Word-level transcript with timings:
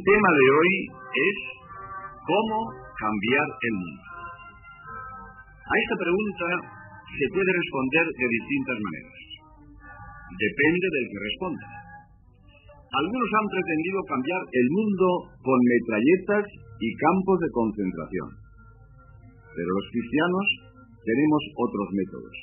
El 0.00 0.08
tema 0.08 0.32
de 0.32 0.46
hoy 0.48 0.72
es 1.12 1.36
cómo 2.24 2.72
cambiar 2.72 3.48
el 3.52 3.74
mundo. 3.84 4.04
A 5.44 5.74
esta 5.76 5.96
pregunta 6.00 6.46
se 7.04 7.26
puede 7.28 7.52
responder 7.52 8.04
de 8.08 8.26
distintas 8.32 8.78
maneras. 8.80 9.20
Depende 10.40 10.86
del 10.88 11.04
que 11.04 11.20
responda. 11.20 11.66
Algunos 12.80 13.28
han 13.28 13.48
pretendido 13.52 14.00
cambiar 14.08 14.40
el 14.40 14.68
mundo 14.72 15.06
con 15.36 15.58
metralletas 15.68 16.44
y 16.48 16.88
campos 16.96 17.36
de 17.44 17.52
concentración. 17.52 18.28
Pero 19.52 19.68
los 19.68 19.86
cristianos 19.92 20.46
tenemos 21.04 21.42
otros 21.60 21.88
métodos. 21.92 22.36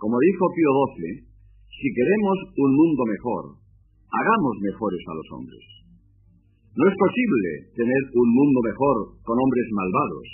Como 0.00 0.16
dijo 0.16 0.44
Pío 0.56 0.72
XII, 0.96 1.28
si 1.28 1.88
queremos 1.92 2.36
un 2.56 2.70
mundo 2.72 3.02
mejor, 3.04 3.44
hagamos 4.16 4.54
mejores 4.64 5.04
a 5.12 5.12
los 5.12 5.28
hombres. 5.36 5.77
No 6.78 6.86
es 6.86 6.94
posible 6.94 7.50
tener 7.74 8.02
un 8.14 8.28
mundo 8.38 8.58
mejor 8.62 8.96
con 9.26 9.34
hombres 9.34 9.66
malvados. 9.74 10.28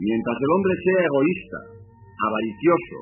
Mientras 0.00 0.36
el 0.40 0.50
hombre 0.56 0.72
sea 0.80 1.00
egoísta, 1.12 1.60
avaricioso, 2.24 2.98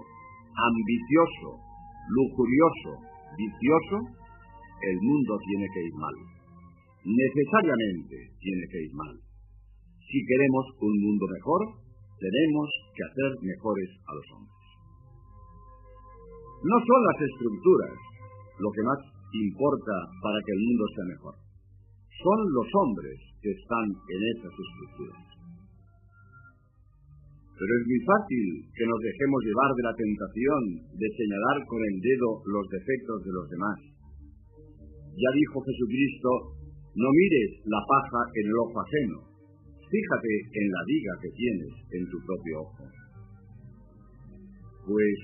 ambicioso, 0.50 1.62
lujurioso, 2.10 2.90
vicioso, 3.38 3.96
el 4.82 4.98
mundo 4.98 5.38
tiene 5.46 5.66
que 5.70 5.82
ir 5.86 5.94
mal. 5.94 6.16
Necesariamente 7.06 8.16
tiene 8.42 8.64
que 8.66 8.82
ir 8.82 8.92
mal. 8.98 9.14
Si 10.02 10.18
queremos 10.26 10.64
un 10.90 10.94
mundo 11.06 11.30
mejor, 11.38 11.62
tenemos 12.18 12.66
que 12.98 13.02
hacer 13.14 13.30
mejores 13.46 13.90
a 13.94 14.10
los 14.10 14.26
hombres. 14.34 14.64
No 16.66 16.76
son 16.82 17.00
las 17.14 17.18
estructuras 17.30 17.94
lo 18.58 18.68
que 18.74 18.82
más 18.82 19.00
importa 19.38 19.94
para 20.18 20.38
que 20.42 20.50
el 20.50 20.62
mundo 20.66 20.84
sea 20.98 21.06
mejor. 21.14 21.43
Son 22.22 22.38
los 22.52 22.68
hombres 22.82 23.18
que 23.42 23.50
están 23.50 23.86
en 23.90 24.20
esas 24.36 24.54
estructuras. 24.54 25.34
Pero 27.54 27.70
es 27.70 27.84
muy 27.86 28.00
fácil 28.02 28.44
que 28.74 28.86
nos 28.86 29.00
dejemos 29.00 29.40
llevar 29.46 29.70
de 29.78 29.86
la 29.86 29.94
tentación 29.94 30.62
de 30.98 31.08
señalar 31.14 31.56
con 31.70 31.80
el 31.86 31.96
dedo 32.02 32.30
los 32.50 32.66
defectos 32.66 33.18
de 33.22 33.32
los 33.32 33.46
demás. 33.46 33.78
Ya 35.14 35.30
dijo 35.38 35.62
Jesucristo, 35.62 36.30
no 36.98 37.08
mires 37.14 37.62
la 37.70 37.78
paja 37.86 38.20
en 38.34 38.46
el 38.50 38.58
ojo 38.58 38.76
ajeno, 38.82 39.18
fíjate 39.86 40.32
en 40.50 40.66
la 40.66 40.82
viga 40.86 41.14
que 41.22 41.30
tienes 41.30 41.74
en 41.94 42.02
tu 42.10 42.18
propio 42.26 42.54
ojo. 42.66 42.84
Pues 44.90 45.18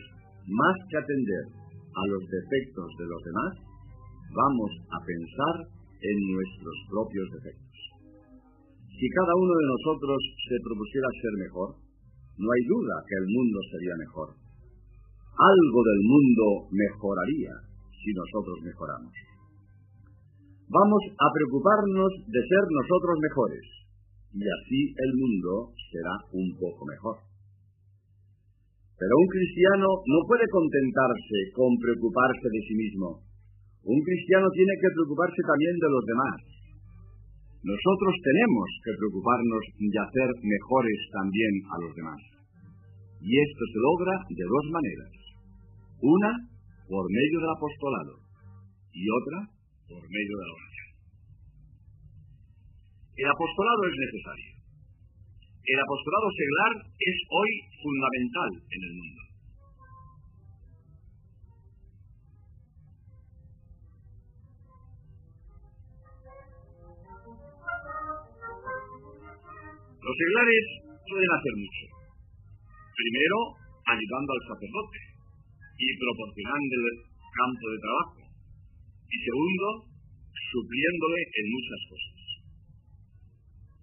más 0.47 0.77
que 0.86 0.98
atender 0.98 1.44
a 1.91 2.02
los 2.14 2.22
defectos 2.30 2.88
de 2.94 3.06
los 3.10 3.22
demás, 3.27 3.52
vamos 4.30 4.70
a 4.94 4.98
pensar 5.02 5.56
en 6.01 6.17
nuestros 6.33 6.77
propios 6.89 7.27
defectos. 7.37 7.81
Si 8.89 9.06
cada 9.09 9.34
uno 9.37 9.53
de 9.56 9.67
nosotros 9.70 10.19
se 10.48 10.56
propusiera 10.65 11.09
ser 11.20 11.34
mejor, 11.41 11.69
no 12.37 12.48
hay 12.48 12.62
duda 12.69 12.95
que 13.05 13.17
el 13.20 13.27
mundo 13.29 13.59
sería 13.73 13.97
mejor. 13.97 14.28
Algo 14.33 15.81
del 15.84 16.01
mundo 16.05 16.45
mejoraría 16.73 17.55
si 17.97 18.11
nosotros 18.12 18.56
mejoramos. 18.65 19.12
Vamos 20.69 21.03
a 21.17 21.27
preocuparnos 21.33 22.12
de 22.28 22.41
ser 22.45 22.65
nosotros 22.71 23.16
mejores 23.21 23.65
y 24.33 24.44
así 24.47 24.81
el 24.94 25.12
mundo 25.19 25.75
será 25.91 26.15
un 26.33 26.49
poco 26.55 26.87
mejor. 26.87 27.16
Pero 29.00 29.12
un 29.16 29.28
cristiano 29.33 29.89
no 30.06 30.21
puede 30.28 30.44
contentarse 30.53 31.39
con 31.56 31.72
preocuparse 31.81 32.47
de 32.53 32.60
sí 32.69 32.75
mismo. 32.77 33.09
Un 33.80 33.98
cristiano 34.04 34.46
tiene 34.52 34.74
que 34.76 34.92
preocuparse 34.92 35.41
también 35.41 35.76
de 35.80 35.88
los 35.88 36.04
demás. 36.04 36.38
Nosotros 37.64 38.14
tenemos 38.24 38.68
que 38.84 38.96
preocuparnos 38.96 39.64
de 39.76 39.98
hacer 40.00 40.28
mejores 40.44 41.00
también 41.12 41.54
a 41.68 41.76
los 41.80 41.92
demás. 41.96 42.20
Y 43.20 43.30
esto 43.36 43.62
se 43.68 43.78
logra 43.80 44.14
de 44.32 44.44
dos 44.44 44.66
maneras. 44.72 45.12
Una, 46.00 46.32
por 46.88 47.04
medio 47.08 47.36
del 47.41 47.52
apostolado, 47.56 48.14
y 48.92 49.04
otra, 49.08 49.38
por 49.88 50.02
medio 50.08 50.34
de 50.41 50.44
la 50.44 50.56
oración. 50.56 50.88
El 53.20 53.28
apostolado 53.28 53.82
es 53.84 53.97
necesario. 53.97 54.50
El 55.60 55.78
apostolado 55.84 56.28
seglar 56.32 56.72
es 56.97 57.16
hoy 57.28 57.50
fundamental 57.84 58.50
en 58.56 58.80
el 58.80 58.92
mundo. 58.97 59.29
Los 70.10 70.19
seglares 70.19 70.66
pueden 71.06 71.31
hacer 71.38 71.54
mucho. 71.54 71.87
Primero, 72.98 73.38
ayudando 73.94 74.31
al 74.34 74.43
sacerdote 74.43 74.98
y 75.71 75.87
proporcionando 76.03 76.75
el 76.82 76.98
campo 77.31 77.65
de 77.71 77.78
trabajo. 77.78 78.19
Y 79.06 79.16
segundo, 79.22 79.87
supliéndole 80.34 81.21
en 81.31 81.47
muchas 81.54 81.81
cosas. 81.94 82.19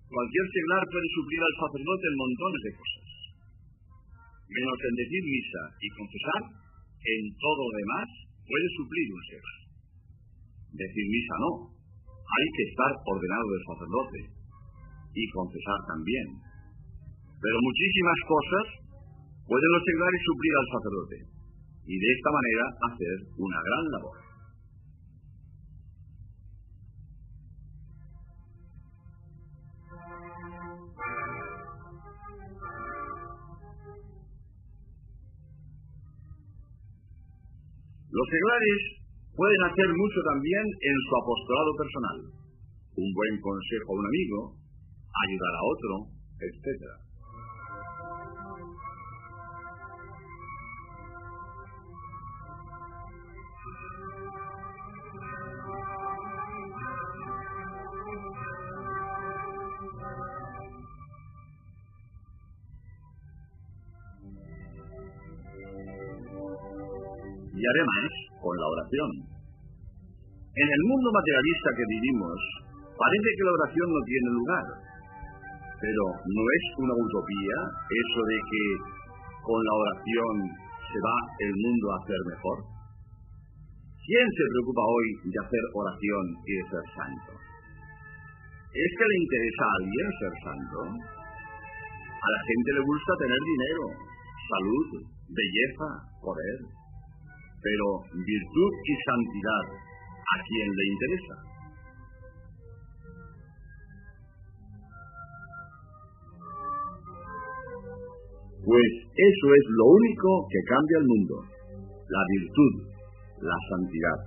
Cualquier 0.03 0.45
seglar 0.51 0.83
puede 0.91 1.07
suplir 1.15 1.39
al 1.47 1.55
sacerdote 1.63 2.05
en 2.11 2.19
montones 2.19 2.61
de 2.67 2.73
cosas. 2.75 3.07
Menos 4.51 4.77
en 4.83 4.95
decir 4.99 5.23
misa 5.31 5.63
y 5.79 5.88
confesar, 5.95 6.41
en 7.07 7.23
todo 7.39 7.61
lo 7.71 7.71
demás 7.71 8.07
puede 8.44 8.67
suplir 8.75 9.07
un 9.15 9.23
seglar. 9.31 9.59
Decir 10.75 11.05
misa 11.07 11.35
no. 11.39 11.71
Hay 12.19 12.47
que 12.51 12.63
estar 12.67 12.91
ordenado 13.15 13.47
del 13.47 13.63
sacerdote 13.63 14.36
y 15.17 15.29
confesar 15.33 15.79
también. 15.89 16.28
Pero 17.41 17.57
muchísimas 17.66 18.19
cosas 18.29 18.66
pueden 19.50 19.72
los 19.73 19.83
seglares 19.83 20.22
suplir 20.22 20.53
al 20.53 20.69
sacerdote 20.78 21.17
y 21.89 21.95
de 21.97 22.09
esta 22.13 22.29
manera 22.29 22.63
hacer 22.91 23.16
una 23.38 23.59
gran 23.66 23.85
labor. 23.97 24.17
Los 38.17 38.27
seglares 38.33 38.79
pueden 39.38 39.61
hacer 39.69 39.89
mucho 39.94 40.19
también 40.25 40.66
en 40.66 40.95
su 41.06 41.11
apostolado 41.22 41.72
personal. 41.77 42.17
Un 42.97 43.09
buen 43.13 43.35
consejo 43.39 43.94
a 43.94 44.00
un 44.01 44.06
amigo, 44.09 44.66
ayudar 45.25 45.53
a 45.55 45.63
otro, 45.63 45.94
etc. 46.39 47.07
y 67.57 67.63
además 67.65 68.09
con 68.38 68.53
la 68.53 68.68
oración. 68.69 69.09
En 70.57 70.69
el 70.69 70.81
mundo 70.86 71.09
materialista 71.09 71.69
que 71.74 71.86
vivimos, 71.89 72.38
parece 72.94 73.30
que 73.33 73.45
la 73.45 73.56
oración 73.57 73.88
no 73.89 74.01
tiene 74.06 74.30
lugar, 74.30 74.65
pero 75.77 76.03
¿no 76.25 76.44
es 76.57 76.63
una 76.81 76.95
utopía 76.97 77.57
eso 77.85 78.21
de 78.25 78.38
que 78.50 78.63
con 79.45 79.59
la 79.62 79.74
oración 79.77 80.35
se 80.74 81.00
va 81.00 81.18
el 81.45 81.53
mundo 81.53 81.85
a 81.94 81.97
hacer 82.01 82.21
mejor? 82.33 82.57
¿Quién 84.01 84.25
se 84.25 84.45
preocupa 84.56 84.83
hoy 84.88 85.07
de 85.29 85.38
hacer 85.38 85.63
oración 85.75 86.25
y 86.47 86.51
de 86.57 86.63
ser 86.71 86.85
santo? 86.95 87.31
¿Es 87.38 88.91
que 88.97 89.06
le 89.06 89.18
interesa 89.21 89.63
a 89.68 89.75
alguien 89.77 90.07
ser 90.18 90.33
santo? 90.47 90.79
A 92.18 92.27
la 92.33 92.41
gente 92.41 92.69
le 92.74 92.83
gusta 92.88 93.12
tener 93.21 93.41
dinero, 93.45 93.83
salud, 94.47 94.88
belleza, 95.29 95.88
poder. 96.24 96.57
Pero 97.62 97.85
virtud 98.15 98.71
y 98.81 98.94
santidad, 99.06 99.65
¿a 99.75 100.35
quién 100.41 100.68
le 100.71 100.85
interesa? 100.88 101.56
Pues 108.67 108.91
eso 108.99 109.47
es 109.47 109.65
lo 109.79 109.85
único 109.95 110.29
que 110.51 110.59
cambia 110.67 110.97
el 110.99 111.07
mundo, 111.07 111.35
la 112.03 112.23
virtud, 112.35 112.73
la 113.39 113.55
santidad. 113.71 114.19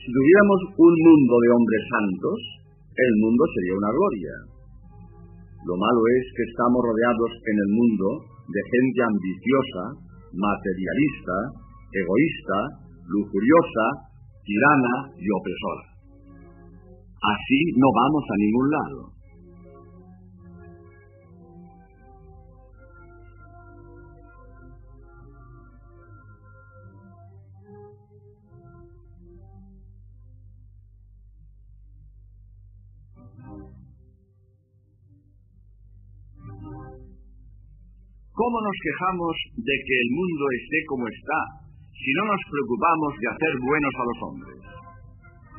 Si 0.00 0.08
tuviéramos 0.08 0.60
un 0.80 0.94
mundo 0.96 1.34
de 1.36 1.48
hombres 1.52 1.84
santos, 1.92 2.38
el 2.72 3.12
mundo 3.20 3.44
sería 3.52 3.76
una 3.76 3.92
gloria. 3.92 4.34
Lo 5.68 5.76
malo 5.76 6.00
es 6.08 6.24
que 6.32 6.44
estamos 6.56 6.80
rodeados 6.80 7.32
en 7.36 7.56
el 7.60 7.70
mundo 7.76 8.06
de 8.48 8.62
gente 8.64 9.00
ambiciosa, 9.04 9.84
materialista, 10.32 11.36
egoísta, 11.92 12.58
lujuriosa, 13.12 13.86
tirana 14.40 14.94
y 15.20 15.28
opresora. 15.28 15.84
Así 17.12 17.60
no 17.76 17.88
vamos 17.92 18.24
a 18.24 18.36
ningún 18.40 18.66
lado. 18.72 19.11
¿Cómo 38.42 38.58
nos 38.58 38.78
quejamos 38.82 39.34
de 39.54 39.76
que 39.86 39.96
el 40.02 40.10
mundo 40.18 40.44
esté 40.50 40.78
como 40.90 41.06
está 41.06 41.38
si 41.94 42.10
no 42.18 42.26
nos 42.26 42.42
preocupamos 42.50 43.14
de 43.22 43.26
hacer 43.30 43.52
buenos 43.62 43.94
a 43.94 44.06
los 44.10 44.18
hombres? 44.26 44.58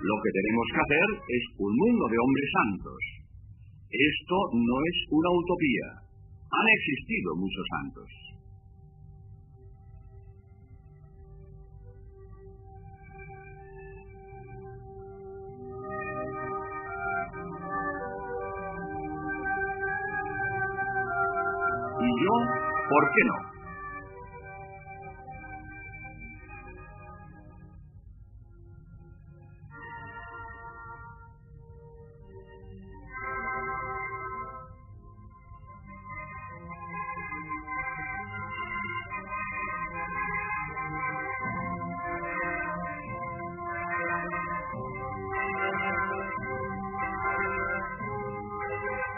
Lo 0.04 0.16
que 0.20 0.32
tenemos 0.36 0.68
que 0.68 0.82
hacer 0.84 1.08
es 1.32 1.44
un 1.64 1.72
mundo 1.80 2.04
de 2.12 2.20
hombres 2.20 2.50
santos. 2.60 3.00
Esto 3.88 4.38
no 4.68 4.78
es 4.84 4.98
una 5.16 5.32
utopía. 5.32 5.88
Han 6.44 6.68
existido 6.76 7.30
muchos 7.40 7.66
santos. 7.72 8.10
¿Por 22.94 23.10
qué 23.10 23.24
no? 23.26 23.54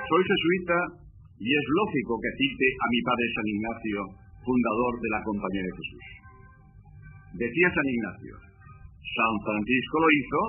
Soy 0.08 0.24
jesuita 0.24 1.05
y 1.46 1.50
es 1.54 1.66
lógico 1.78 2.18
que 2.18 2.34
cite 2.42 2.68
a 2.74 2.88
mi 2.90 3.00
padre 3.06 3.26
San 3.38 3.48
Ignacio, 3.54 3.98
fundador 4.42 4.94
de 4.98 5.10
la 5.14 5.22
Compañía 5.22 5.62
de 5.62 5.76
Jesús. 5.78 6.06
Decía 7.38 7.70
San 7.70 7.86
Ignacio, 7.86 8.34
San 8.98 9.34
Francisco 9.46 9.96
lo 10.02 10.10
hizo 10.10 10.42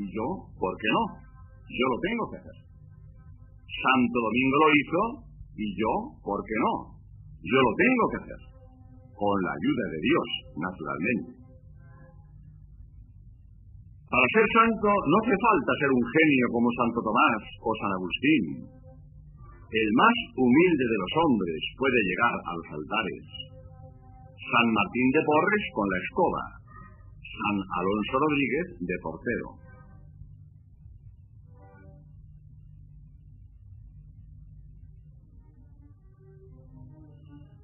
y 0.00 0.04
yo, 0.16 0.26
¿por 0.56 0.72
qué 0.80 0.88
no? 0.96 1.04
Yo 1.68 1.84
lo 1.92 1.98
tengo 2.00 2.24
que 2.32 2.38
hacer. 2.40 2.56
Santo 3.68 4.16
Domingo 4.16 4.56
lo 4.64 4.68
hizo 4.80 5.00
y 5.60 5.66
yo, 5.76 5.92
¿por 6.24 6.40
qué 6.40 6.56
no? 6.56 6.72
Yo 7.44 7.58
lo 7.60 7.72
tengo 7.76 8.04
que 8.08 8.18
hacer. 8.24 8.40
Con 9.12 9.36
la 9.44 9.52
ayuda 9.52 9.84
de 9.92 10.00
Dios, 10.00 10.26
naturalmente. 10.56 11.30
Para 14.08 14.26
ser 14.32 14.46
santo 14.56 14.88
no 14.88 15.14
hace 15.20 15.36
falta 15.36 15.70
ser 15.84 15.90
un 15.92 16.04
genio 16.16 16.46
como 16.48 16.68
Santo 16.80 16.98
Tomás 17.04 17.42
o 17.60 17.70
San 17.76 17.92
Agustín 17.92 18.79
el 19.70 19.90
más 19.94 20.16
humilde 20.34 20.82
de 20.82 20.98
los 20.98 21.12
hombres 21.22 21.60
puede 21.78 22.00
llegar 22.02 22.34
a 22.42 22.50
los 22.58 22.68
altares. 22.74 23.22
San 24.34 24.66
Martín 24.66 25.08
de 25.14 25.22
Porres 25.22 25.64
con 25.70 25.86
la 25.86 25.98
escoba. 26.02 26.44
San 27.22 27.56
Alonso 27.78 28.14
Rodríguez 28.18 28.66
de 28.82 28.96
portero. 28.98 29.48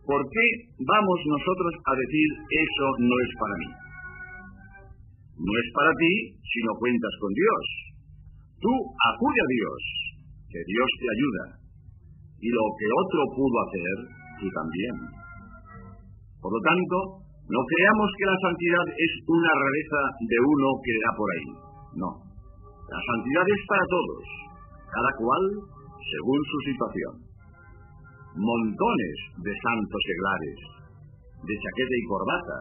¿Por 0.07 0.23
qué 0.31 0.47
vamos 0.79 1.19
nosotros 1.27 1.75
a 1.83 1.93
decir 1.99 2.29
eso 2.47 2.87
no 3.03 3.17
es 3.19 3.31
para 3.35 3.57
mí? 3.59 3.71
No 5.43 5.53
es 5.59 5.69
para 5.75 5.91
ti 5.99 6.15
si 6.39 6.59
no 6.63 6.73
cuentas 6.79 7.15
con 7.19 7.35
Dios. 7.35 7.65
Tú 8.63 8.71
acude 8.95 9.41
a 9.43 9.51
Dios, 9.51 9.81
que 10.47 10.63
Dios 10.63 10.89
te 11.03 11.09
ayuda 11.11 11.66
y 12.41 12.49
lo 12.53 12.65
que 12.77 12.89
otro 12.91 13.21
pudo 13.37 13.57
hacer, 13.65 13.97
tú 14.41 14.47
también. 14.53 14.95
Por 16.41 16.53
lo 16.53 16.61
tanto, 16.61 16.97
no 17.47 17.61
creamos 17.63 18.09
que 18.19 18.27
la 18.27 18.39
santidad 18.43 18.87
es 18.91 19.13
una 19.27 19.53
rareza 19.55 20.03
de 20.19 20.39
uno 20.43 20.69
que 20.83 20.95
da 20.99 21.11
por 21.17 21.29
ahí. 21.31 21.49
No. 21.97 22.11
La 22.91 23.01
santidad 23.01 23.47
es 23.47 23.63
para 23.67 23.87
todos, 23.87 24.23
cada 24.91 25.11
cual 25.19 25.43
según 25.97 26.41
su 26.45 26.59
situación. 26.71 27.15
Montones 28.37 29.17
de 29.43 29.53
santos 29.57 30.03
seglares, 30.05 30.59
de 31.41 31.55
chaqueta 31.57 31.97
y 31.97 32.05
corbata, 32.05 32.59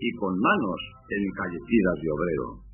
y 0.00 0.08
con 0.16 0.32
manos 0.38 0.80
encallecidas 1.10 1.96
de 2.00 2.08
obrero. 2.14 2.69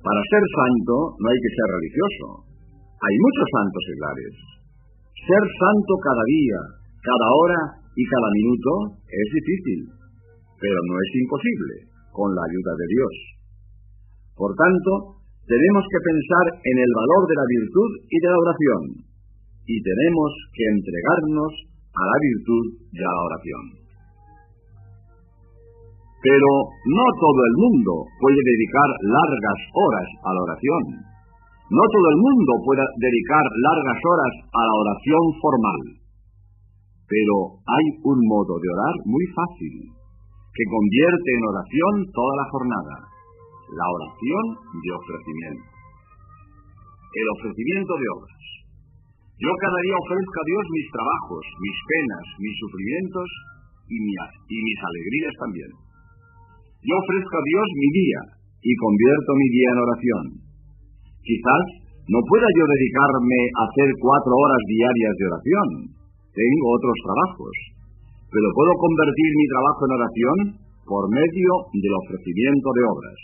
Para 0.00 0.20
ser 0.32 0.44
santo 0.56 0.94
no 1.20 1.26
hay 1.28 1.40
que 1.44 1.54
ser 1.54 1.68
religioso. 1.76 2.26
Hay 3.00 3.16
muchos 3.20 3.48
santos 3.52 3.82
seglares. 3.84 4.34
Ser 5.12 5.44
santo 5.44 5.92
cada 6.00 6.24
día, 6.24 6.60
cada 7.04 7.28
hora 7.36 7.60
y 7.92 8.02
cada 8.08 8.28
minuto 8.32 8.96
es 9.04 9.28
difícil, 9.36 9.80
pero 10.56 10.78
no 10.88 10.94
es 10.96 11.10
imposible, 11.20 11.74
con 12.16 12.32
la 12.32 12.42
ayuda 12.48 12.72
de 12.80 12.86
Dios. 12.88 13.14
Por 14.36 14.56
tanto, 14.56 15.20
tenemos 15.44 15.84
que 15.84 16.00
pensar 16.00 16.46
en 16.64 16.76
el 16.80 16.92
valor 16.96 17.22
de 17.28 17.36
la 17.36 17.46
virtud 17.48 17.90
y 18.08 18.16
de 18.20 18.28
la 18.32 18.40
oración, 18.40 18.82
y 19.68 19.76
tenemos 19.84 20.30
que 20.56 20.64
entregarnos 20.64 21.52
a 21.92 22.02
la 22.08 22.18
virtud 22.24 22.64
de 22.88 23.04
la 23.04 23.16
oración. 23.20 23.79
Pero 26.20 26.50
no 26.84 27.06
todo 27.16 27.40
el 27.48 27.54
mundo 27.64 27.92
puede 28.20 28.40
dedicar 28.44 28.88
largas 29.08 29.60
horas 29.72 30.08
a 30.20 30.30
la 30.36 30.40
oración. 30.44 30.84
No 31.72 31.84
todo 31.88 32.06
el 32.12 32.18
mundo 32.20 32.52
puede 32.60 32.84
dedicar 33.00 33.40
largas 33.40 34.00
horas 34.04 34.34
a 34.52 34.62
la 34.68 34.74
oración 34.84 35.24
formal. 35.40 35.80
Pero 37.08 37.34
hay 37.64 37.86
un 38.04 38.20
modo 38.28 38.52
de 38.60 38.68
orar 38.68 38.94
muy 39.08 39.24
fácil, 39.32 39.74
que 40.52 40.64
convierte 40.68 41.30
en 41.40 41.42
oración 41.48 41.94
toda 42.12 42.34
la 42.36 42.46
jornada. 42.52 42.96
La 43.70 43.86
oración 43.88 44.44
de 44.76 44.90
ofrecimiento. 44.92 45.66
El 47.16 47.26
ofrecimiento 47.40 47.92
de 47.96 48.06
obras. 48.12 48.42
Yo 49.40 49.50
cada 49.56 49.78
día 49.88 49.96
ofrezco 50.04 50.36
a 50.36 50.48
Dios 50.52 50.64
mis 50.68 50.88
trabajos, 50.92 51.44
mis 51.64 51.78
penas, 51.88 52.24
mis 52.44 52.56
sufrimientos 52.60 53.28
y, 53.88 53.96
y 53.96 54.56
mis 54.68 54.80
alegrías 54.84 55.34
también. 55.40 55.70
Yo 56.80 56.94
ofrezco 56.96 57.34
a 57.36 57.44
Dios 57.44 57.66
mi 57.76 57.88
día 57.92 58.20
y 58.64 58.72
convierto 58.80 59.30
mi 59.36 59.48
día 59.52 59.68
en 59.68 59.80
oración. 59.84 60.24
Quizás 61.20 61.64
no 62.08 62.20
pueda 62.24 62.48
yo 62.56 62.64
dedicarme 62.64 63.40
a 63.54 63.62
hacer 63.68 63.88
cuatro 64.00 64.32
horas 64.32 64.62
diarias 64.64 65.14
de 65.20 65.28
oración. 65.28 65.68
Tengo 66.32 66.66
otros 66.72 66.96
trabajos. 67.04 67.54
Pero 68.32 68.48
puedo 68.56 68.72
convertir 68.80 69.30
mi 69.36 69.46
trabajo 69.52 69.80
en 69.84 69.92
oración 70.00 70.38
por 70.88 71.04
medio 71.12 71.52
del 71.76 71.94
ofrecimiento 72.00 72.68
de 72.72 72.82
obras, 72.88 73.18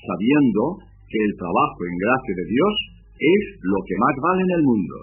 sabiendo 0.00 0.62
que 1.04 1.20
el 1.20 1.32
trabajo 1.36 1.80
en 1.84 1.94
gracia 2.00 2.34
de 2.34 2.46
Dios 2.48 2.74
es 3.20 3.42
lo 3.60 3.78
que 3.84 3.96
más 4.00 4.14
vale 4.24 4.42
en 4.42 4.52
el 4.56 4.64
mundo. 4.64 4.96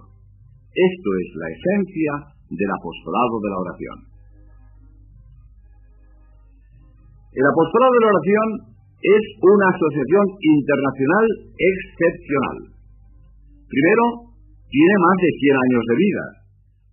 Esto 0.73 1.09
es 1.21 1.27
la 1.37 1.49
esencia 1.53 2.13
del 2.49 2.71
apostolado 2.73 3.35
de 3.37 3.49
la 3.53 3.61
oración. 3.61 4.16
El 7.37 7.45
apostolado 7.45 7.93
de 7.93 8.01
la 8.01 8.13
oración 8.17 8.47
es 8.97 9.23
una 9.45 9.67
asociación 9.69 10.25
internacional 10.41 11.25
excepcional. 11.53 12.57
Primero, 13.69 14.03
tiene 14.65 14.95
más 15.05 15.17
de 15.21 15.31
100 15.37 15.53
años 15.53 15.83
de 15.85 15.95
vida. 16.01 16.25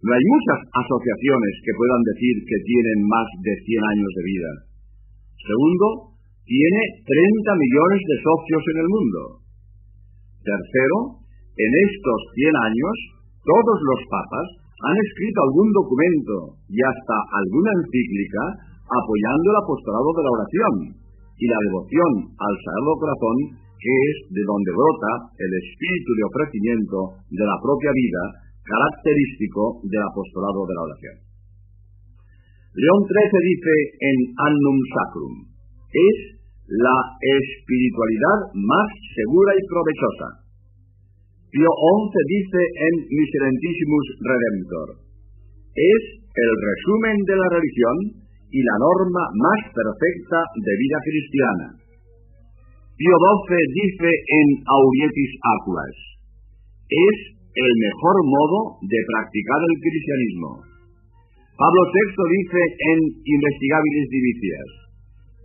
No 0.05 0.11
hay 0.13 0.21
muchas 0.21 0.61
asociaciones 0.69 1.53
que 1.65 1.79
puedan 1.81 2.03
decir 2.05 2.35
que 2.45 2.59
tienen 2.61 2.99
más 3.09 3.29
de 3.41 3.55
100 3.57 3.89
años 3.89 4.13
de 4.21 4.25
vida. 4.29 4.51
Segundo, 5.49 6.13
tiene 6.45 6.83
30 7.09 7.65
millones 7.65 8.01
de 8.05 8.17
socios 8.21 8.63
en 8.69 8.79
el 8.85 8.89
mundo. 8.93 9.21
Tercero, 10.45 11.25
en 11.57 11.73
estos 11.89 12.21
100 12.37 12.53
años, 12.69 12.97
todos 13.49 13.79
los 13.81 14.01
papas 14.13 14.49
han 14.61 14.97
escrito 15.09 15.41
algún 15.41 15.73
documento 15.73 16.37
y 16.69 16.85
hasta 16.85 17.17
alguna 17.33 17.73
encíclica 17.81 18.74
apoyando 18.85 19.47
el 19.51 19.59
apostolado 19.65 20.11
de 20.13 20.23
la 20.25 20.35
oración 20.35 20.75
y 21.41 21.45
la 21.49 21.61
devoción 21.69 22.13
al 22.37 22.55
Sagrado 22.61 22.95
Corazón, 23.01 23.37
que 23.81 23.93
es 23.93 24.17
de 24.33 24.43
donde 24.45 24.71
brota 24.73 25.13
el 25.41 25.53
espíritu 25.61 26.11
de 26.15 26.25
ofrecimiento 26.29 26.99
de 27.29 27.45
la 27.45 27.57
propia 27.61 27.93
vida, 27.93 28.23
característico 28.65 29.81
del 29.85 30.05
apostolado 30.09 30.61
de 30.65 30.75
la 30.75 30.85
oración. 30.89 31.17
León 32.75 33.01
XIII 33.07 33.39
dice 33.55 33.75
en 34.03 34.19
Annum 34.35 34.79
Sacrum, 34.91 35.35
es 35.95 36.19
la 36.67 36.99
espiritualidad 37.21 38.39
más 38.57 38.89
segura 39.15 39.53
y 39.55 39.63
provechosa. 39.69 40.29
Pío 41.53 41.71
XI 41.71 42.19
dice 42.35 42.61
en 42.67 42.95
Miserentissimus 43.15 44.07
Redemptor, 44.27 44.89
es 45.71 46.03
el 46.19 46.51
resumen 46.51 47.17
de 47.23 47.37
la 47.37 47.49
religión 47.53 48.24
y 48.55 48.61
la 48.63 48.77
norma 48.79 49.23
más 49.35 49.61
perfecta 49.75 50.39
de 50.55 50.73
vida 50.79 50.99
cristiana. 51.03 51.67
Pío 52.95 53.17
XII 53.19 53.59
dice 53.83 54.07
en 54.07 54.47
Aurietis 54.63 55.33
Aquas, 55.43 55.97
es 56.87 57.17
el 57.35 57.73
mejor 57.83 58.17
modo 58.23 58.79
de 58.87 59.01
practicar 59.11 59.59
el 59.59 59.75
cristianismo. 59.83 60.51
Pablo 61.59 61.83
VI 61.91 62.15
dice 62.15 62.63
en 62.95 62.99
Investigabilis 63.27 64.07
Divicias, 64.15 64.69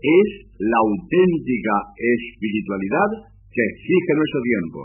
es 0.05 0.29
la 0.69 0.77
auténtica 0.77 1.75
espiritualidad 1.97 3.09
que 3.49 3.63
exige 3.73 4.11
nuestro 4.13 4.41
tiempo. 4.45 4.79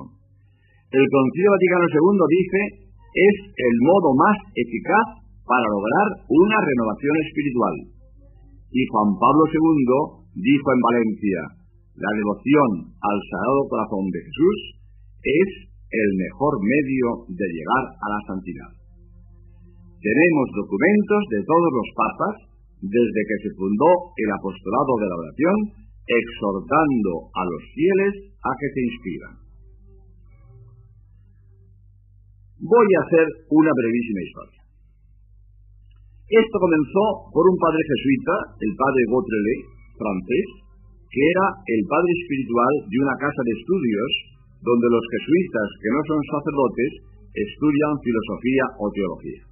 El 0.97 1.05
Concilio 1.13 1.51
Vaticano 1.53 1.87
II 1.93 2.25
dice, 2.41 2.61
es 3.05 3.37
el 3.53 3.75
modo 3.85 4.17
más 4.17 4.37
eficaz 4.57 5.21
para 5.45 5.69
lograr 5.69 6.09
una 6.25 6.59
renovación 6.65 7.15
espiritual. 7.29 7.94
Y 8.75 8.83
Juan 8.91 9.15
Pablo 9.23 9.45
II 9.55 10.27
dijo 10.35 10.67
en 10.75 10.81
Valencia, 10.83 11.41
la 11.95 12.11
devoción 12.11 12.91
al 12.91 13.19
Sagrado 13.31 13.71
Corazón 13.71 14.11
de 14.11 14.19
Jesús 14.19 14.59
es 15.23 15.51
el 15.95 16.09
mejor 16.19 16.59
medio 16.59 17.07
de 17.31 17.47
llegar 17.55 17.85
a 18.03 18.07
la 18.11 18.21
santidad. 18.27 18.71
Tenemos 20.03 20.47
documentos 20.59 21.23
de 21.31 21.41
todos 21.47 21.71
los 21.71 21.89
papas 21.95 22.35
desde 22.83 23.21
que 23.31 23.39
se 23.47 23.55
fundó 23.55 24.11
el 24.19 24.31
apostolado 24.43 24.93
de 24.99 25.07
la 25.07 25.19
oración, 25.23 25.59
exhortando 26.03 27.31
a 27.31 27.43
los 27.47 27.63
fieles 27.79 28.13
a 28.43 28.51
que 28.59 28.69
se 28.75 28.81
inspiran. 28.91 29.35
Voy 32.59 32.89
a 32.91 33.03
hacer 33.07 33.27
una 33.55 33.71
brevísima 33.71 34.23
historia. 34.27 34.64
Esto 36.25 36.57
comenzó 36.57 37.05
por 37.37 37.45
un 37.45 37.57
padre 37.61 37.83
jesuita, 37.85 38.35
el 38.57 38.73
padre 38.81 39.03
Gautrelais, 39.13 39.63
francés, 39.93 40.47
que 41.13 41.21
era 41.21 41.47
el 41.69 41.83
padre 41.85 42.13
espiritual 42.17 42.73
de 42.89 42.97
una 42.97 43.17
casa 43.21 43.43
de 43.45 43.53
estudios 43.61 44.11
donde 44.65 44.89
los 44.89 45.05
jesuitas 45.05 45.69
que 45.85 45.93
no 45.93 46.01
son 46.09 46.21
sacerdotes 46.25 46.91
estudian 47.29 47.93
filosofía 48.01 48.65
o 48.81 48.85
teología. 48.89 49.43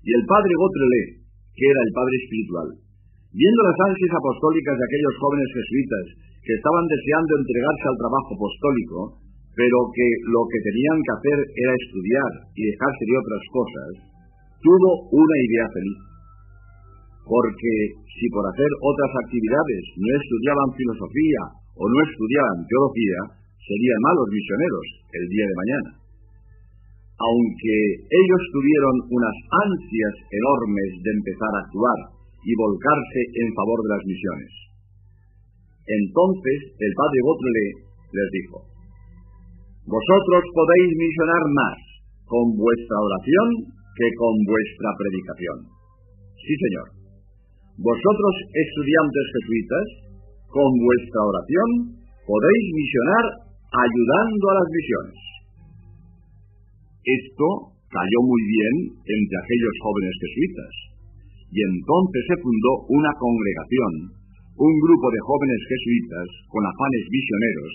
Y 0.00 0.10
el 0.16 0.24
padre 0.24 0.52
Gautrelais, 0.56 1.10
que 1.28 1.66
era 1.68 1.80
el 1.84 1.92
padre 1.92 2.16
espiritual, 2.24 2.68
viendo 3.36 3.60
las 3.68 3.78
ansias 3.92 4.16
apostólicas 4.16 4.74
de 4.80 4.86
aquellos 4.88 5.14
jóvenes 5.20 5.50
jesuitas 5.60 6.04
que 6.40 6.56
estaban 6.56 6.86
deseando 6.88 7.32
entregarse 7.36 7.86
al 7.92 8.00
trabajo 8.00 8.30
apostólico, 8.32 8.98
pero 9.52 9.78
que 9.92 10.08
lo 10.32 10.42
que 10.48 10.60
tenían 10.72 10.98
que 11.04 11.14
hacer 11.20 11.38
era 11.52 11.72
estudiar 11.76 12.32
y 12.56 12.60
dejarse 12.64 13.02
de 13.04 13.16
otras 13.20 13.44
cosas, 13.52 14.15
tuvo 14.62 14.90
una 15.12 15.36
idea 15.44 15.66
feliz. 15.72 15.98
Porque 17.26 17.74
si 18.06 18.26
por 18.30 18.44
hacer 18.46 18.70
otras 18.80 19.12
actividades 19.26 19.82
no 19.98 20.10
estudiaban 20.14 20.70
filosofía 20.78 21.42
o 21.74 21.82
no 21.84 21.98
estudiaban 22.06 22.64
teología, 22.64 23.20
serían 23.66 24.00
malos 24.00 24.28
misioneros 24.30 24.86
el 25.10 25.24
día 25.26 25.46
de 25.50 25.60
mañana. 25.60 25.90
Aunque 27.16 27.76
ellos 28.06 28.42
tuvieron 28.52 28.94
unas 29.10 29.36
ansias 29.66 30.14
enormes 30.30 30.90
de 31.02 31.10
empezar 31.16 31.52
a 31.56 31.62
actuar 31.66 32.00
y 32.46 32.52
volcarse 32.54 33.20
en 33.42 33.48
favor 33.56 33.78
de 33.82 33.92
las 33.96 34.04
misiones. 34.06 34.52
Entonces 35.86 36.58
el 36.78 36.92
padre 36.94 37.20
Botle 37.26 37.66
les 38.14 38.28
dijo, 38.30 38.58
Vosotros 39.86 40.42
podéis 40.50 40.90
misionar 40.98 41.44
más 41.46 41.78
con 42.26 42.44
vuestra 42.58 42.98
oración 42.98 43.48
que 43.96 44.08
con 44.20 44.34
vuestra 44.44 44.90
predicación. 45.00 45.58
Sí, 46.36 46.52
Señor. 46.52 46.86
Vosotros, 47.80 48.34
estudiantes 48.52 49.26
jesuitas, 49.32 49.86
con 50.52 50.70
vuestra 50.76 51.20
oración 51.24 51.68
podéis 52.24 52.66
misionar 52.76 53.24
ayudando 53.72 54.44
a 54.48 54.56
las 54.60 54.68
misiones. 54.72 55.18
Esto 57.04 57.48
cayó 57.88 58.20
muy 58.24 58.42
bien 58.44 58.74
entre 58.98 59.36
aquellos 59.40 59.74
jóvenes 59.80 60.14
jesuitas, 60.20 60.72
y 61.52 61.58
entonces 61.62 62.22
se 62.26 62.40
fundó 62.42 62.72
una 62.90 63.12
congregación, 63.16 63.92
un 64.56 64.74
grupo 64.80 65.06
de 65.12 65.20
jóvenes 65.22 65.60
jesuitas 65.68 66.26
con 66.50 66.62
afanes 66.66 67.04
misioneros, 67.12 67.72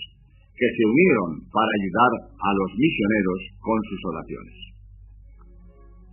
que 0.52 0.68
se 0.68 0.84
unieron 0.84 1.30
para 1.48 1.70
ayudar 1.80 2.12
a 2.28 2.50
los 2.54 2.70
misioneros 2.76 3.40
con 3.58 3.78
sus 3.88 4.00
oraciones. 4.12 4.71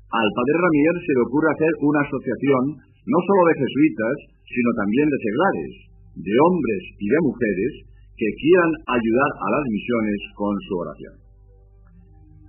Al 0.09 0.29
padre 0.33 0.57
Ramier 0.57 0.97
se 1.05 1.13
le 1.13 1.25
ocurre 1.29 1.53
hacer 1.53 1.73
una 1.85 2.01
asociación 2.01 2.63
no 2.81 3.19
solo 3.25 3.43
de 3.45 3.59
jesuitas, 3.61 4.17
sino 4.49 4.71
también 4.81 5.07
de 5.09 5.21
seglares, 5.21 5.73
de 6.17 6.35
hombres 6.35 6.83
y 6.97 7.07
de 7.09 7.21
mujeres 7.25 7.73
que 8.17 8.31
quieran 8.41 8.73
ayudar 8.89 9.31
a 9.37 9.49
las 9.53 9.65
misiones 9.69 10.21
con 10.35 10.53
su 10.65 10.73
oración. 10.81 11.15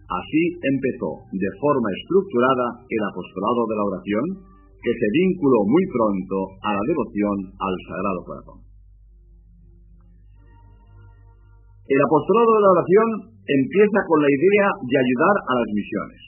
Así 0.10 0.43
empezó 0.65 1.22
de 1.29 1.51
forma 1.62 1.89
estructurada 1.93 2.67
el 2.88 3.01
apostolado 3.13 3.62
de 3.69 3.75
la 3.77 3.88
oración, 3.93 4.25
que 4.79 4.93
se 4.96 5.08
vinculó 5.12 5.60
muy 5.67 5.86
pronto 5.91 6.38
a 6.63 6.69
la 6.74 6.84
devoción 6.88 7.38
al 7.60 7.75
Sagrado 7.86 8.22
Corazón. 8.25 8.68
El 11.89 12.00
apostolado 12.05 12.51
de 12.53 12.62
la 12.62 12.74
oración 12.77 13.08
empieza 13.50 14.00
con 14.05 14.22
la 14.22 14.29
idea 14.29 14.67
de 14.77 14.96
ayudar 15.01 15.36
a 15.41 15.53
las 15.58 15.69
misiones. 15.74 16.22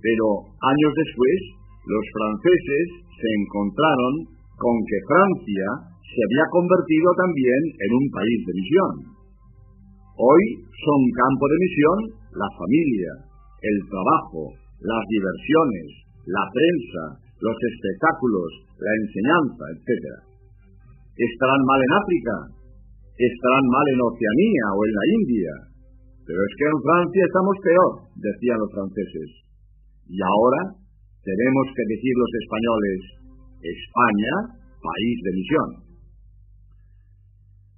Pero 0.00 0.26
años 0.48 0.92
después, 0.96 1.38
los 1.84 2.04
franceses 2.08 2.86
se 3.20 3.28
encontraron 3.36 4.32
con 4.56 4.74
que 4.88 5.04
Francia 5.04 5.68
se 6.00 6.20
había 6.24 6.46
convertido 6.56 7.08
también 7.20 7.62
en 7.84 7.90
un 7.92 8.06
país 8.16 8.38
de 8.48 8.56
misión. 8.56 8.92
Hoy 10.16 10.44
son 10.72 11.00
campo 11.12 11.44
de 11.44 11.60
misión 11.60 11.98
la 12.32 12.48
familia, 12.56 13.12
el 13.60 13.76
trabajo, 13.92 14.56
las 14.80 15.04
diversiones, 15.04 15.86
la 16.32 16.44
prensa, 16.48 17.02
los 17.44 17.56
espectáculos, 17.60 18.48
la 18.80 18.92
enseñanza, 19.04 19.64
etc. 19.76 19.88
Estarán 21.12 21.60
mal 21.68 21.80
en 21.84 21.92
África, 21.92 22.59
estarán 23.28 23.66
mal 23.68 23.86
en 23.92 24.00
Oceanía 24.00 24.64
o 24.72 24.78
en 24.80 24.92
la 24.96 25.04
India, 25.20 25.52
pero 26.24 26.40
es 26.40 26.52
que 26.56 26.66
en 26.70 26.78
Francia 26.80 27.22
estamos 27.26 27.56
peor, 27.60 27.90
decían 28.16 28.58
los 28.62 28.72
franceses. 28.72 29.28
Y 30.08 30.18
ahora 30.22 30.60
tenemos 31.20 31.66
que 31.76 31.84
decir 31.84 32.14
los 32.16 32.32
españoles, 32.38 32.98
España, 33.60 34.34
país 34.80 35.16
de 35.20 35.32
misión. 35.36 35.68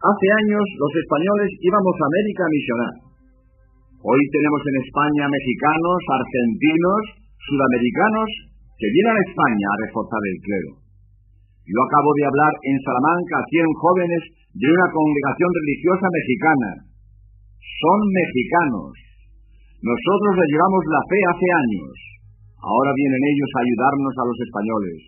Hace 0.03 0.29
años 0.47 0.67
los 0.79 0.93
españoles 0.99 1.51
íbamos 1.63 1.95
a 1.95 2.09
América 2.11 2.43
a 2.43 2.55
misionar. 2.55 2.95
Hoy 4.03 4.23
tenemos 4.35 4.63
en 4.67 4.77
España 4.83 5.25
mexicanos, 5.31 5.99
argentinos, 6.11 7.03
sudamericanos 7.39 8.31
que 8.75 8.91
vienen 8.91 9.15
a 9.15 9.27
España 9.31 9.67
a 9.71 9.81
reforzar 9.87 10.23
el 10.27 10.39
clero. 10.43 10.82
Yo 11.63 11.79
acabo 11.79 12.11
de 12.19 12.27
hablar 12.27 12.53
en 12.67 12.77
Salamanca 12.83 13.35
a 13.39 13.47
100 13.47 13.67
jóvenes 13.79 14.23
de 14.51 14.67
una 14.67 14.89
congregación 14.91 15.51
religiosa 15.55 16.07
mexicana. 16.11 16.71
Son 17.63 17.99
mexicanos. 18.11 18.91
Nosotros 19.83 20.33
les 20.43 20.49
llevamos 20.51 20.83
la 20.91 21.03
fe 21.07 21.19
hace 21.23 21.49
años. 21.55 21.95
Ahora 22.63 22.91
vienen 22.95 23.23
ellos 23.23 23.51
a 23.55 23.63
ayudarnos 23.63 24.15
a 24.15 24.27
los 24.27 24.39
españoles. 24.43 24.99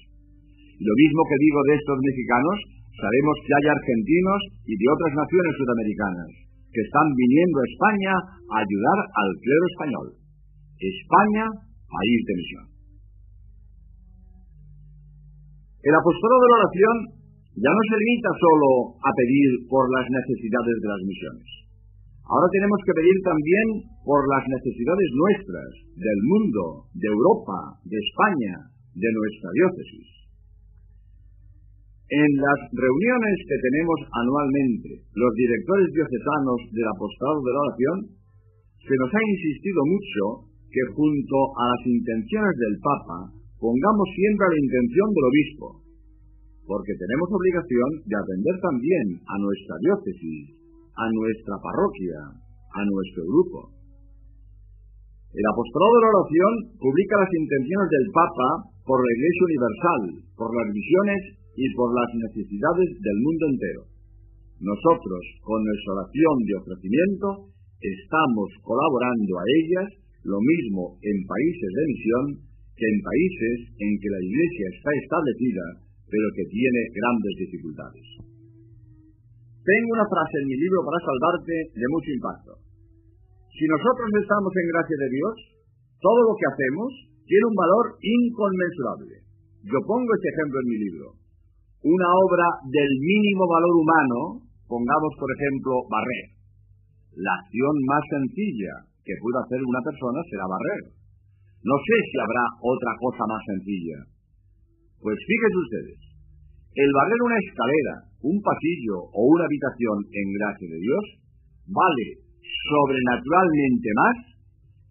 Lo 0.78 0.94
mismo 0.94 1.22
que 1.26 1.38
digo 1.38 1.60
de 1.70 1.74
estos 1.78 1.98
mexicanos, 2.02 2.56
sabemos 2.98 3.36
que 3.46 3.54
hay 3.54 3.66
argentinos 3.70 4.40
y 4.66 4.74
de 4.74 4.86
otras 4.90 5.12
naciones 5.14 5.52
sudamericanas 5.58 6.30
que 6.74 6.82
están 6.82 7.06
viniendo 7.14 7.56
a 7.62 7.68
España 7.70 8.14
a 8.50 8.56
ayudar 8.58 8.98
al 8.98 9.30
clero 9.38 9.64
español. 9.70 10.06
España, 10.74 11.46
país 11.86 12.20
de 12.26 12.34
misión. 12.34 12.73
El 15.84 15.92
apostolado 15.92 16.40
de 16.40 16.48
la 16.48 16.60
oración 16.64 16.96
ya 17.60 17.68
no 17.68 17.82
se 17.84 17.96
limita 18.00 18.32
solo 18.40 18.96
a 19.04 19.10
pedir 19.12 19.68
por 19.68 19.84
las 19.92 20.08
necesidades 20.08 20.76
de 20.80 20.88
las 20.88 21.02
misiones. 21.04 21.48
Ahora 22.24 22.48
tenemos 22.56 22.80
que 22.88 22.96
pedir 22.96 23.16
también 23.20 23.66
por 24.00 24.24
las 24.32 24.48
necesidades 24.48 25.08
nuestras, 25.12 25.70
del 25.92 26.20
mundo, 26.24 26.88
de 26.96 27.04
Europa, 27.04 27.76
de 27.84 28.00
España, 28.00 28.54
de 28.96 29.10
nuestra 29.12 29.48
diócesis. 29.52 30.08
En 32.16 32.30
las 32.32 32.60
reuniones 32.72 33.36
que 33.44 33.58
tenemos 33.60 33.98
anualmente, 34.08 35.04
los 35.12 35.32
directores 35.36 35.88
diocesanos 35.92 36.60
del 36.72 36.88
apostolado 36.96 37.40
de 37.44 37.52
la 37.52 37.64
oración, 37.68 37.98
se 38.88 38.94
nos 39.04 39.10
ha 39.12 39.20
insistido 39.20 39.80
mucho 39.84 40.48
que 40.72 40.82
junto 40.96 41.38
a 41.60 41.64
las 41.76 41.82
intenciones 41.92 42.54
del 42.56 42.76
Papa 42.80 43.43
pongamos 43.60 44.06
siempre 44.14 44.46
la 44.50 44.62
intención 44.62 45.08
del 45.14 45.28
obispo, 45.30 45.66
porque 46.66 46.94
tenemos 46.96 47.28
obligación 47.28 47.90
de 48.08 48.16
atender 48.16 48.56
también 48.60 49.06
a 49.26 49.36
nuestra 49.38 49.74
diócesis, 49.84 50.56
a 50.96 51.06
nuestra 51.12 51.54
parroquia, 51.60 52.18
a 52.74 52.80
nuestro 52.86 53.22
grupo. 53.28 53.58
El 55.34 55.46
apostolado 55.50 55.94
de 55.98 56.02
la 56.02 56.12
oración 56.14 56.52
publica 56.78 57.14
las 57.18 57.32
intenciones 57.34 57.88
del 57.90 58.06
Papa 58.14 58.48
por 58.86 59.02
la 59.02 59.12
Iglesia 59.18 59.44
Universal, 59.50 60.02
por 60.38 60.50
las 60.54 60.68
misiones 60.70 61.20
y 61.58 61.66
por 61.74 61.90
las 61.90 62.10
necesidades 62.14 62.88
del 63.02 63.18
mundo 63.18 63.44
entero. 63.50 63.82
Nosotros, 64.62 65.22
con 65.42 65.58
nuestra 65.58 65.90
oración 65.98 66.36
de 66.46 66.54
ofrecimiento, 66.54 67.26
estamos 67.82 68.48
colaborando 68.62 69.32
a 69.36 69.44
ellas 69.58 69.88
lo 70.22 70.38
mismo 70.38 70.96
en 71.02 71.16
países 71.26 71.70
de 71.74 71.84
misión 71.90 72.24
que 72.74 72.86
en 72.90 72.98
países 73.02 73.56
en 73.78 73.92
que 74.02 74.10
la 74.10 74.22
Iglesia 74.22 74.66
está 74.74 74.90
establecida, 74.98 75.66
pero 76.10 76.26
que 76.34 76.44
tiene 76.50 76.80
grandes 76.94 77.34
dificultades. 77.38 78.06
Tengo 79.64 79.90
una 79.96 80.10
frase 80.10 80.34
en 80.42 80.48
mi 80.50 80.56
libro 80.60 80.84
para 80.84 81.00
salvarte 81.00 81.54
de 81.72 81.86
mucho 81.88 82.10
impacto. 82.12 82.52
Si 83.54 83.64
nosotros 83.64 84.08
estamos 84.20 84.52
en 84.52 84.66
gracia 84.74 84.98
de 84.98 85.08
Dios, 85.08 85.34
todo 86.02 86.20
lo 86.20 86.34
que 86.36 86.50
hacemos 86.50 86.90
tiene 87.24 87.48
un 87.48 87.56
valor 87.56 87.96
inconmensurable. 87.96 89.14
Yo 89.64 89.78
pongo 89.88 90.10
este 90.12 90.28
ejemplo 90.36 90.58
en 90.60 90.68
mi 90.68 90.78
libro. 90.84 91.06
Una 91.80 92.08
obra 92.12 92.46
del 92.68 92.92
mínimo 93.00 93.44
valor 93.48 93.74
humano, 93.80 94.20
pongamos 94.68 95.12
por 95.16 95.30
ejemplo 95.32 95.72
barrer. 95.88 96.26
La 97.16 97.32
acción 97.40 97.74
más 97.88 98.04
sencilla 98.10 98.74
que 99.00 99.16
pueda 99.22 99.40
hacer 99.40 99.60
una 99.64 99.80
persona 99.80 100.20
será 100.28 100.44
barrer. 100.44 101.03
No 101.64 101.76
sé 101.80 101.96
si 102.12 102.16
habrá 102.20 102.44
otra 102.60 102.92
cosa 103.00 103.24
más 103.24 103.42
sencilla. 103.48 103.98
Pues 105.00 105.16
fíjense 105.16 105.58
ustedes, 105.64 106.00
el 106.76 106.90
barrer 106.92 107.20
una 107.24 107.40
escalera, 107.40 107.94
un 108.20 108.36
pasillo 108.44 109.08
o 109.08 109.20
una 109.32 109.48
habitación 109.48 109.96
en 110.12 110.26
gracia 110.36 110.68
de 110.68 110.80
Dios 110.80 111.04
vale 111.72 112.06
sobrenaturalmente 112.68 113.90
más 113.96 114.16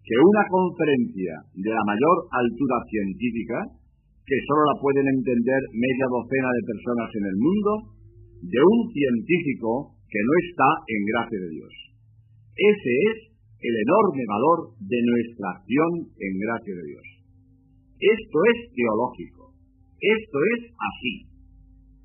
que 0.02 0.16
una 0.18 0.44
conferencia 0.50 1.34
de 1.54 1.70
la 1.70 1.84
mayor 1.86 2.16
altura 2.30 2.78
científica, 2.90 3.58
que 4.26 4.38
solo 4.48 4.62
la 4.68 4.80
pueden 4.80 5.06
entender 5.08 5.60
media 5.72 6.06
docena 6.10 6.50
de 6.50 6.68
personas 6.68 7.08
en 7.14 7.24
el 7.24 7.36
mundo, 7.40 7.70
de 8.44 8.60
un 8.60 8.78
científico 8.92 9.96
que 10.10 10.20
no 10.20 10.34
está 10.44 10.68
en 10.88 11.00
gracia 11.08 11.38
de 11.40 11.50
Dios. 11.56 11.74
Ese 12.54 12.92
es 13.10 13.33
el 13.64 13.74
enorme 13.80 14.24
valor 14.28 14.58
de 14.76 15.00
nuestra 15.00 15.56
acción 15.56 15.90
en 16.20 16.32
gracia 16.36 16.74
de 16.76 16.84
Dios. 16.84 17.06
Esto 17.96 18.38
es 18.52 18.58
teológico. 18.76 19.56
Esto 19.96 20.38
es 20.52 20.60
así. 20.68 21.14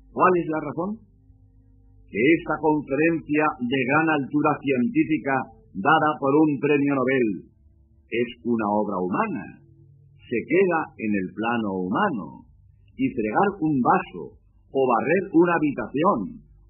¿Cuál 0.08 0.32
es 0.40 0.46
la 0.48 0.60
razón? 0.64 0.90
Que 2.08 2.20
esta 2.40 2.56
conferencia 2.64 3.44
de 3.60 3.80
gran 3.92 4.08
altura 4.08 4.52
científica 4.64 5.34
dada 5.76 6.10
por 6.18 6.32
un 6.32 6.58
premio 6.58 6.96
Nobel 6.96 7.28
es 8.08 8.28
una 8.42 8.66
obra 8.74 8.96
humana, 8.98 9.44
se 10.16 10.38
queda 10.48 10.80
en 10.98 11.12
el 11.14 11.28
plano 11.30 11.70
humano, 11.86 12.26
y 12.96 13.06
fregar 13.14 13.48
un 13.60 13.74
vaso, 13.80 14.34
o 14.72 14.80
barrer 14.82 15.22
una 15.30 15.54
habitación, 15.54 16.18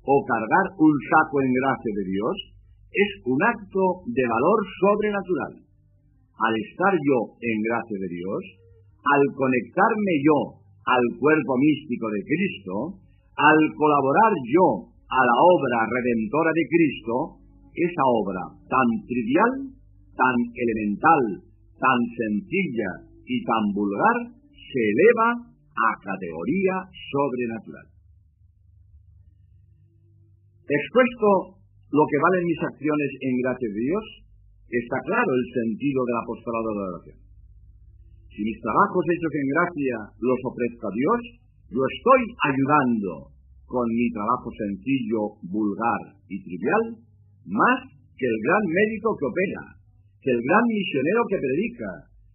o 0.04 0.14
cargar 0.26 0.66
un 0.76 0.94
saco 1.08 1.36
en 1.40 1.52
gracia 1.52 1.92
de 1.96 2.04
Dios, 2.10 2.36
es 2.90 3.10
un 3.24 3.38
acto 3.38 4.02
de 4.06 4.24
valor 4.26 4.58
sobrenatural. 4.82 5.52
Al 6.34 6.54
estar 6.58 6.94
yo 6.94 7.18
en 7.38 7.56
gracia 7.62 7.98
de 8.00 8.10
Dios, 8.10 8.42
al 9.00 9.22
conectarme 9.34 10.14
yo 10.26 10.38
al 10.84 11.04
cuerpo 11.18 11.54
místico 11.58 12.10
de 12.10 12.22
Cristo, 12.26 12.74
al 13.36 13.58
colaborar 13.78 14.32
yo 14.50 14.66
a 15.06 15.20
la 15.22 15.36
obra 15.38 15.78
redentora 15.86 16.50
de 16.50 16.64
Cristo, 16.66 17.14
esa 17.74 18.04
obra 18.04 18.42
tan 18.68 18.88
trivial 19.06 19.80
tan 20.20 20.36
elemental, 20.52 21.22
tan 21.80 22.00
sencilla 22.12 22.90
y 23.24 23.36
tan 23.44 23.64
vulgar, 23.72 24.36
se 24.52 24.80
eleva 24.92 25.28
a 25.48 25.90
categoría 26.04 26.76
sobrenatural. 26.92 27.86
Expuesto 30.68 31.59
lo 31.90 32.02
que 32.06 32.22
valen 32.22 32.46
mis 32.46 32.62
acciones 32.62 33.10
en 33.18 33.34
gracia 33.42 33.68
de 33.68 33.80
Dios, 33.82 34.04
está 34.70 34.98
claro 35.02 35.30
el 35.34 35.46
sentido 35.50 36.00
del 36.06 36.18
apostolado 36.22 36.68
de 36.70 36.78
la 36.78 36.90
oración. 36.94 37.18
Si 38.30 38.40
mis 38.46 38.58
trabajos 38.62 39.04
hechos 39.10 39.34
en 39.34 39.48
gracia 39.50 39.96
los 40.22 40.40
ofrezco 40.46 40.86
a 40.86 40.94
Dios, 40.94 41.20
yo 41.74 41.82
estoy 41.82 42.20
ayudando 42.46 43.34
con 43.66 43.86
mi 43.90 44.06
trabajo 44.14 44.50
sencillo, 44.54 45.38
vulgar 45.50 46.02
y 46.30 46.38
trivial, 46.42 46.84
más 47.46 47.78
que 48.14 48.26
el 48.26 48.38
gran 48.38 48.62
médico 48.70 49.14
que 49.18 49.26
opera, 49.26 49.62
que 50.22 50.30
el 50.30 50.40
gran 50.46 50.64
misionero 50.70 51.22
que 51.26 51.42
predica, 51.42 51.90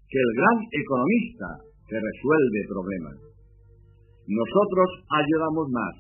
que 0.08 0.20
el 0.20 0.32
gran 0.36 0.58
economista 0.68 1.50
que 1.88 1.96
resuelve 1.96 2.60
problemas. 2.68 3.18
Nosotros 4.28 4.90
ayudamos 5.16 5.68
más 5.72 5.96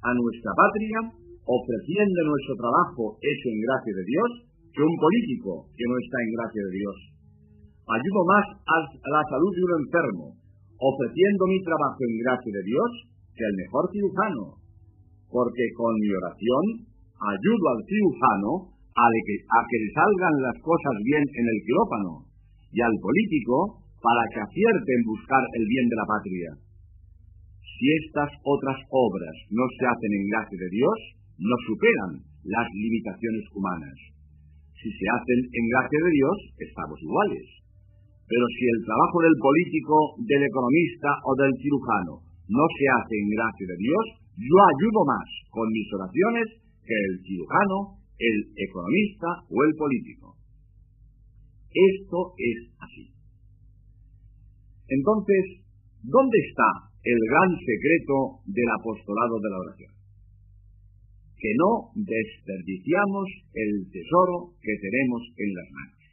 a 0.00 0.10
nuestra 0.14 0.52
patria 0.54 1.25
ofreciendo 1.46 2.18
nuestro 2.26 2.54
trabajo 2.58 3.14
hecho 3.22 3.46
en 3.54 3.58
gracia 3.62 3.94
de 3.94 4.04
Dios 4.04 4.30
que 4.74 4.82
un 4.82 4.96
político 4.98 5.70
que 5.72 5.86
no 5.86 5.96
está 6.02 6.16
en 6.20 6.30
gracia 6.34 6.62
de 6.66 6.72
Dios. 6.74 6.96
Ayudo 7.86 8.20
más 8.26 8.46
a 8.66 8.76
la 8.82 9.22
salud 9.30 9.52
de 9.54 9.62
un 9.62 9.74
enfermo 9.86 10.26
ofreciendo 10.76 11.42
mi 11.48 11.58
trabajo 11.62 12.00
en 12.02 12.14
gracia 12.20 12.52
de 12.52 12.64
Dios 12.66 12.90
que 13.32 13.44
el 13.46 13.54
mejor 13.56 13.84
cirujano, 13.92 14.44
porque 15.30 15.64
con 15.76 15.92
mi 15.96 16.10
oración 16.12 16.64
ayudo 17.16 17.64
al 17.72 17.80
cirujano 17.88 18.52
a, 18.96 19.06
que, 19.24 19.76
le 19.80 19.90
salgan 19.92 20.34
las 20.40 20.56
cosas 20.60 20.96
bien 21.04 21.24
en 21.24 21.46
el 21.46 21.58
quirófano 21.64 22.12
y 22.72 22.80
al 22.80 22.96
político 23.00 23.86
para 24.00 24.22
que 24.32 24.40
acierte 24.40 24.90
en 24.92 25.02
buscar 25.04 25.42
el 25.56 25.64
bien 25.68 25.86
de 25.88 25.96
la 25.96 26.06
patria. 26.08 26.50
Si 27.60 27.86
estas 28.04 28.30
otras 28.40 28.78
obras 28.88 29.36
no 29.52 29.64
se 29.76 29.84
hacen 29.84 30.12
en 30.12 30.24
gracia 30.32 30.58
de 30.60 30.70
Dios, 30.72 30.98
no 31.38 31.56
superan 31.68 32.12
las 32.44 32.66
limitaciones 32.72 33.44
humanas. 33.52 33.96
Si 34.76 34.88
se 34.92 35.06
hacen 35.08 35.40
en 35.40 35.64
gracia 35.72 36.00
de 36.04 36.10
Dios, 36.10 36.36
estamos 36.58 36.98
iguales. 37.02 37.46
Pero 38.26 38.44
si 38.58 38.64
el 38.66 38.80
trabajo 38.84 39.18
del 39.22 39.36
político, 39.38 39.96
del 40.22 40.42
economista 40.42 41.10
o 41.24 41.32
del 41.38 41.52
cirujano 41.62 42.14
no 42.48 42.64
se 42.74 42.84
hace 42.90 43.14
en 43.18 43.28
gracia 43.30 43.66
de 43.66 43.78
Dios, 43.78 44.04
yo 44.36 44.56
ayudo 44.62 45.00
más 45.06 45.28
con 45.50 45.66
mis 45.72 45.88
oraciones 45.94 46.46
que 46.84 46.94
el 46.94 47.14
cirujano 47.24 47.96
el 48.18 48.36
economista 48.56 49.28
o 49.48 49.56
el 49.64 49.72
político. 49.76 50.36
Esto 51.68 52.32
es 52.38 52.58
así. 52.80 53.12
Entonces, 54.88 55.66
¿dónde 56.02 56.38
está 56.48 56.68
el 57.04 57.18
gran 57.28 57.50
secreto 57.58 58.40
del 58.46 58.70
apostolado 58.80 59.36
de 59.40 59.50
la 59.50 59.58
oración? 59.58 59.95
Que 61.36 61.52
no 61.60 61.92
desperdiciamos 61.94 63.26
el 63.52 63.72
tesoro 63.92 64.56
que 64.58 64.74
tenemos 64.80 65.22
en 65.36 65.50
las 65.52 65.68
manos. 65.70 66.04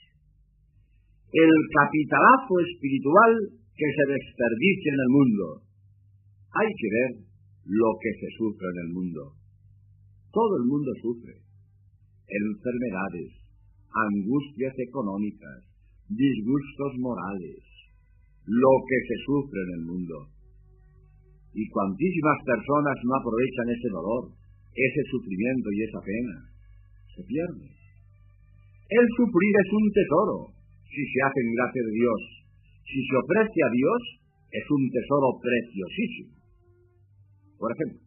El 1.31 1.53
capitalazo 1.71 2.53
espiritual 2.59 3.33
que 3.73 3.87
se 3.89 4.05
desperdicia 4.11 4.89
en 4.93 4.99
el 4.99 5.11
mundo. 5.11 5.45
Hay 6.53 6.69
que 6.69 6.89
ver 6.91 7.11
lo 7.65 7.89
que 7.97 8.11
se 8.19 8.29
sufre 8.37 8.67
en 8.67 8.79
el 8.85 8.89
mundo. 8.93 9.33
Todo 10.31 10.53
el 10.61 10.65
mundo 10.67 10.91
sufre 11.01 11.43
enfermedades, 12.27 13.29
angustias 13.93 14.73
económicas, 14.77 15.59
disgustos 16.09 16.91
morales, 16.99 17.61
lo 18.45 18.73
que 18.89 18.99
se 19.07 19.17
sufre 19.25 19.59
en 19.61 19.71
el 19.79 19.83
mundo. 19.85 20.17
Y 21.53 21.69
cuantísimas 21.69 22.39
personas 22.45 22.97
no 23.05 23.13
aprovechan 23.15 23.69
ese 23.69 23.89
dolor, 23.89 24.23
ese 24.73 25.01
sufrimiento 25.09 25.69
y 25.71 25.79
esa 25.85 26.01
pena. 26.01 26.35
Se 27.13 27.21
pierde. 27.23 27.65
El 28.89 29.05
sufrir 29.17 29.53
es 29.57 29.69
un 29.73 29.85
tesoro, 29.93 30.37
si 30.89 31.01
se 31.05 31.19
hace 31.21 31.39
en 31.41 31.51
gracia 31.53 31.81
de 31.85 31.93
Dios. 31.93 32.21
Si 32.83 32.99
se 33.05 33.15
ofrece 33.17 33.59
a 33.63 33.73
Dios, 33.73 34.01
es 34.53 34.65
un 34.69 34.83
tesoro 34.89 35.29
preciosísimo. 35.41 36.33
Por 37.57 37.69
ejemplo, 37.73 38.03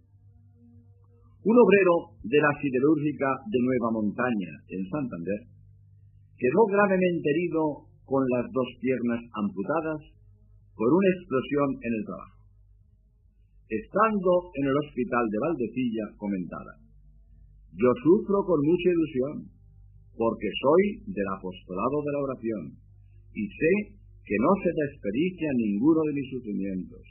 un 1.46 1.56
obrero 1.58 1.94
de 2.26 2.38
la 2.42 2.52
siderúrgica 2.58 3.30
de 3.46 3.58
Nueva 3.62 3.90
Montaña, 3.94 4.52
en 4.66 4.82
Santander, 4.90 5.40
quedó 6.36 6.60
gravemente 6.66 7.30
herido 7.30 7.86
con 8.04 8.22
las 8.34 8.46
dos 8.50 8.68
piernas 8.82 9.22
amputadas 9.30 10.00
por 10.74 10.88
una 10.90 11.08
explosión 11.14 11.68
en 11.82 11.92
el 11.94 12.04
trabajo. 12.04 12.35
Estando 13.66 14.54
en 14.54 14.64
el 14.70 14.76
hospital 14.78 15.26
de 15.26 15.42
Valdecilla, 15.42 16.06
comentaba, 16.22 16.70
yo 17.74 17.90
sufro 17.98 18.46
con 18.46 18.62
mucha 18.62 18.88
ilusión, 18.94 19.34
porque 20.14 20.48
soy 20.54 21.02
del 21.10 21.26
apostolado 21.34 21.98
de 21.98 22.12
la 22.14 22.22
oración, 22.30 22.62
y 23.34 23.42
sé 23.42 23.72
que 24.22 24.38
no 24.38 24.52
se 24.62 24.70
desperdicia 24.70 25.50
ninguno 25.58 25.98
de 26.06 26.14
mis 26.14 26.30
sufrimientos. 26.30 27.04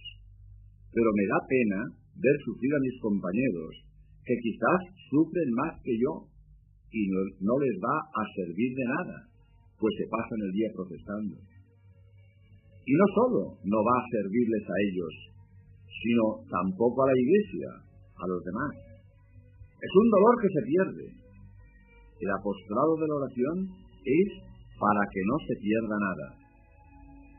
Pero 0.96 1.12
me 1.12 1.28
da 1.28 1.39
pena 1.44 1.80
ver 2.24 2.38
sufrir 2.48 2.72
a 2.72 2.84
mis 2.88 2.98
compañeros, 3.04 3.72
que 4.24 4.39
quizás 4.39 4.80
sufren 5.12 5.52
más 5.60 5.76
que 5.84 5.91
yo, 6.00 6.24
y 6.88 7.02
no, 7.12 7.20
no 7.52 7.56
les 7.68 7.76
va 7.84 8.00
a 8.00 8.24
servir 8.32 8.72
de 8.80 8.86
nada, 8.96 9.28
pues 9.76 9.91
se 10.00 10.08
pasan 10.08 10.39
el 10.39 10.52
día 10.56 10.72
protestando. 10.72 11.36
Y 12.88 12.94
no 12.96 13.08
solo 13.12 13.60
no 13.60 13.80
va 13.84 13.96
a 14.00 14.08
servirles 14.08 14.63
a 14.63 14.78
ellos, 14.88 15.35
sino 16.01 16.43
tampoco 16.49 17.03
a 17.03 17.10
la 17.12 17.17
iglesia, 17.19 17.69
a 18.17 18.25
los 18.27 18.41
demás. 18.43 18.71
Es 19.79 19.93
un 19.95 20.08
dolor 20.10 20.34
que 20.41 20.49
se 20.49 20.65
pierde. 20.65 21.05
El 22.19 22.31
apostolado 22.31 22.95
de 22.97 23.08
la 23.08 23.17
oración 23.21 23.55
es 24.03 24.29
para 24.79 25.03
que 25.12 25.21
no 25.23 25.36
se 25.47 25.55
pierda 25.60 25.95
nada. 25.99 26.27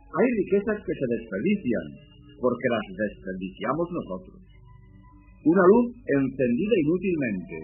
Hay 0.06 0.28
riquezas 0.44 0.78
que 0.80 0.94
se 0.94 1.06
desperdician 1.16 1.86
porque 2.40 2.68
las 2.70 2.86
desperdiciamos 2.96 3.86
nosotros. 3.90 4.40
Una 5.46 5.64
luz 5.66 5.86
encendida 6.04 6.74
inútilmente, 6.84 7.56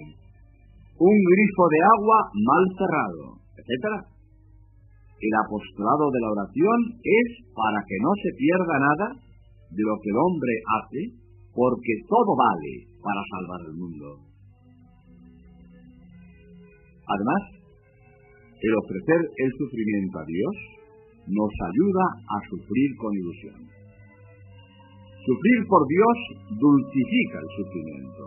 un 0.99 1.17
grifo 1.19 1.65
de 1.67 1.81
agua 1.99 2.19
mal 2.33 2.65
cerrado, 2.79 3.25
etc. 3.59 4.07
El 5.23 5.35
apostolado 5.47 6.11
de 6.11 6.21
la 6.21 6.31
oración 6.31 6.79
es 7.03 7.29
para 7.55 7.79
que 7.87 7.99
no 8.03 8.13
se 8.23 8.31
pierda 8.39 8.77
nada 8.79 9.07
de 9.73 9.83
lo 9.83 9.95
que 10.01 10.11
el 10.11 10.19
hombre 10.21 10.55
hace, 10.77 11.01
porque 11.55 11.95
todo 12.09 12.37
vale 12.37 12.75
para 13.01 13.23
salvar 13.33 13.61
el 13.69 13.77
mundo. 13.77 14.09
Además, 17.09 17.43
el 18.63 18.73
ofrecer 18.85 19.21
el 19.37 19.51
sufrimiento 19.59 20.19
a 20.19 20.25
Dios 20.25 20.55
nos 21.27 21.51
ayuda 21.51 22.05
a 22.31 22.37
sufrir 22.49 22.91
con 22.97 23.11
ilusión. 23.15 23.61
Sufrir 25.25 25.61
por 25.69 25.83
Dios 25.87 26.17
dulcifica 26.59 27.39
el 27.39 27.51
sufrimiento. 27.57 28.25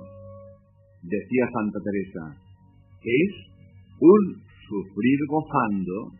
Decía 1.03 1.45
Santa 1.51 1.79
Teresa, 1.83 2.25
es 3.03 3.31
un 3.99 4.21
sufrir 4.67 5.19
gozando 5.29 6.11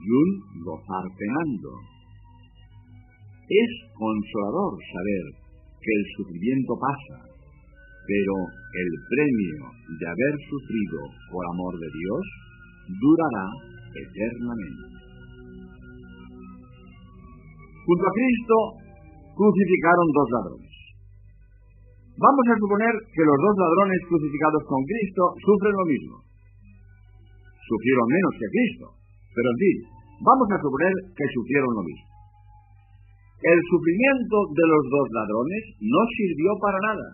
y 0.00 0.08
un 0.10 0.62
gozar 0.64 1.04
penando. 1.16 1.97
Es 3.48 3.70
consolador 3.96 4.76
saber 4.92 5.24
que 5.80 5.92
el 5.96 6.04
sufrimiento 6.20 6.76
pasa, 6.76 7.24
pero 8.04 8.34
el 8.44 8.90
premio 9.08 9.64
de 9.88 10.04
haber 10.04 10.34
sufrido 10.52 11.00
por 11.32 11.40
amor 11.56 11.72
de 11.80 11.88
Dios 11.88 12.24
durará 12.92 13.48
eternamente. 13.96 14.84
Junto 17.88 18.04
a 18.04 18.12
Cristo 18.12 18.56
crucificaron 19.32 20.06
dos 20.12 20.28
ladrones. 20.28 20.76
Vamos 22.20 22.46
a 22.52 22.58
suponer 22.60 22.94
que 23.14 23.24
los 23.24 23.38
dos 23.40 23.54
ladrones 23.56 24.00
crucificados 24.12 24.62
con 24.68 24.80
Cristo 24.84 25.22
sufren 25.40 25.72
lo 25.72 25.86
mismo. 25.88 26.14
Sufrieron 27.64 28.06
menos 28.12 28.32
que 28.36 28.48
Cristo, 28.52 28.86
pero 29.32 29.48
en 29.48 29.58
fin, 29.62 29.76
vamos 30.20 30.48
a 30.52 30.60
suponer 30.60 30.92
que 31.16 31.26
sufrieron 31.32 31.72
lo 31.72 31.84
mismo. 31.88 32.17
El 33.38 33.58
sufrimiento 33.70 34.36
de 34.50 34.64
los 34.66 34.82
dos 34.90 35.06
ladrones 35.14 35.62
no 35.78 36.02
sirvió 36.10 36.50
para 36.58 36.78
nada 36.90 37.08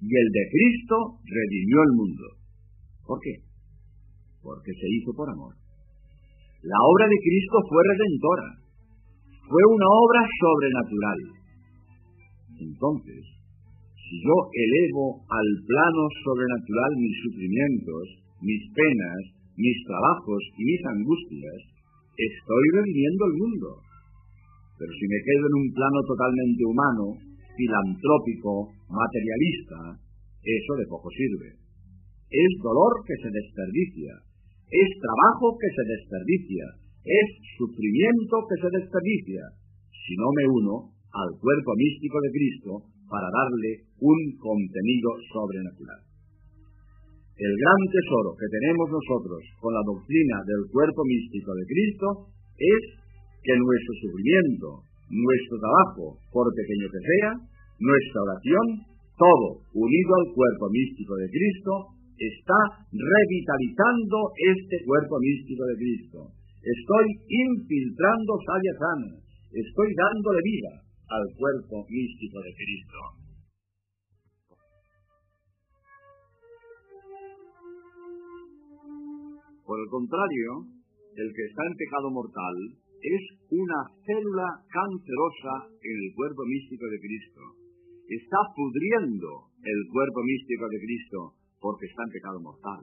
y 0.00 0.10
el 0.10 0.28
de 0.32 0.44
Cristo 0.48 0.96
redimió 1.22 1.78
el 1.84 1.92
mundo. 1.92 2.26
¿Por 3.04 3.20
qué? 3.20 3.34
Porque 4.40 4.72
se 4.72 4.88
hizo 4.96 5.12
por 5.12 5.28
amor. 5.28 5.54
La 6.64 6.78
obra 6.80 7.04
de 7.06 7.18
Cristo 7.20 7.56
fue 7.68 7.82
redentora, 7.84 8.48
fue 9.44 9.62
una 9.76 9.88
obra 9.92 10.22
sobrenatural. 10.40 11.20
Entonces, 12.56 13.22
si 13.94 14.14
yo 14.24 14.36
elevo 14.56 15.20
al 15.28 15.48
plano 15.68 16.02
sobrenatural 16.24 16.90
mis 16.96 17.16
sufrimientos, 17.28 18.04
mis 18.40 18.62
penas, 18.72 19.20
mis 19.54 19.78
trabajos 19.84 20.42
y 20.56 20.62
mis 20.64 20.82
angustias, 20.96 21.60
estoy 22.16 22.64
redimiendo 22.74 23.22
el 23.26 23.34
mundo. 23.36 23.91
Pero 24.82 24.98
si 24.98 25.06
me 25.06 25.22
quedo 25.22 25.46
en 25.46 25.56
un 25.62 25.68
plano 25.78 26.00
totalmente 26.10 26.62
humano, 26.66 27.04
filantrópico, 27.54 28.74
materialista, 28.90 29.94
eso 30.42 30.72
de 30.74 30.90
poco 30.90 31.06
sirve. 31.14 31.54
Es 32.26 32.50
dolor 32.58 33.06
que 33.06 33.14
se 33.22 33.30
desperdicia, 33.30 34.10
es 34.66 34.88
trabajo 34.98 35.54
que 35.54 35.70
se 35.70 35.84
desperdicia, 35.86 36.66
es 36.98 37.28
sufrimiento 37.62 38.42
que 38.50 38.58
se 38.58 38.70
desperdicia, 38.74 39.54
si 39.86 40.18
no 40.18 40.26
me 40.34 40.50
uno 40.50 40.74
al 41.14 41.30
cuerpo 41.38 41.78
místico 41.78 42.18
de 42.18 42.34
Cristo 42.34 42.72
para 43.06 43.30
darle 43.30 43.86
un 44.02 44.18
contenido 44.34 45.14
sobrenatural. 45.30 46.02
El 47.38 47.54
gran 47.54 47.80
tesoro 47.86 48.34
que 48.34 48.50
tenemos 48.50 48.90
nosotros 48.90 49.46
con 49.62 49.70
la 49.78 49.86
doctrina 49.86 50.42
del 50.42 50.66
cuerpo 50.74 51.06
místico 51.06 51.54
de 51.54 51.70
Cristo 51.70 52.06
es 52.58 53.01
que 53.42 53.54
nuestro 53.58 53.92
sufrimiento, 54.06 54.86
nuestro 55.10 55.56
trabajo, 55.58 56.04
por 56.30 56.46
pequeño 56.54 56.86
que 56.86 57.02
sea, 57.02 57.30
nuestra 57.82 58.18
oración, 58.22 58.66
todo 59.18 59.66
unido 59.74 60.10
al 60.22 60.26
cuerpo 60.34 60.70
místico 60.70 61.18
de 61.18 61.28
Cristo, 61.28 61.72
está 62.16 62.60
revitalizando 62.86 64.30
este 64.38 64.76
cuerpo 64.86 65.18
místico 65.18 65.62
de 65.66 65.76
Cristo. 65.76 66.18
Estoy 66.62 67.06
infiltrando 67.26 68.32
savia 68.46 68.74
sana, 68.78 69.10
estoy 69.50 69.88
dándole 69.98 70.40
vida 70.46 70.72
al 71.10 71.24
cuerpo 71.34 71.82
místico 71.90 72.38
de 72.38 72.52
Cristo. 72.54 73.00
Por 79.66 79.78
el 79.80 79.88
contrario, 79.90 80.50
el 81.16 81.28
que 81.34 81.44
está 81.48 81.62
en 81.66 81.74
pecado 81.76 82.10
mortal 82.10 82.56
es 83.02 83.22
una 83.50 83.80
célula 84.06 84.46
cancerosa 84.70 85.74
en 85.82 85.96
el 86.06 86.14
cuerpo 86.14 86.42
místico 86.46 86.86
de 86.86 87.00
Cristo. 87.00 87.40
Está 88.08 88.38
pudriendo 88.54 89.50
el 89.62 89.80
cuerpo 89.90 90.22
místico 90.22 90.68
de 90.68 90.78
Cristo 90.78 91.34
porque 91.60 91.86
está 91.86 92.02
en 92.06 92.12
pecado 92.12 92.40
mortal. 92.40 92.82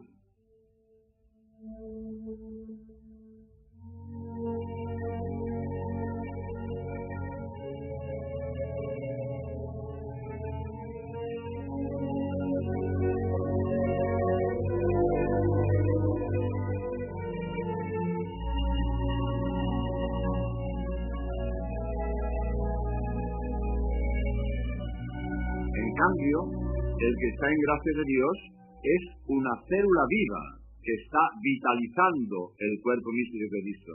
Está 27.40 27.56
en 27.56 27.64
gracia 27.72 27.94
de 27.96 28.04
Dios 28.04 28.36
es 28.84 29.04
una 29.32 29.56
célula 29.64 30.04
viva 30.12 30.44
que 30.84 30.92
está 30.92 31.24
vitalizando 31.40 32.52
el 32.60 32.74
cuerpo 32.84 33.16
místico 33.16 33.48
de 33.48 33.64
Cristo, 33.64 33.94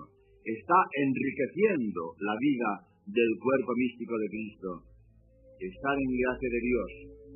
está 0.49 0.81
enriqueciendo 0.97 2.17
la 2.25 2.41
vida 2.41 2.71
del 3.05 3.33
cuerpo 3.37 3.73
místico 3.77 4.17
de 4.17 4.29
Cristo. 4.33 4.71
Estar 5.61 5.93
en 5.93 6.13
gracia 6.25 6.49
de 6.57 6.61
Dios 6.65 6.91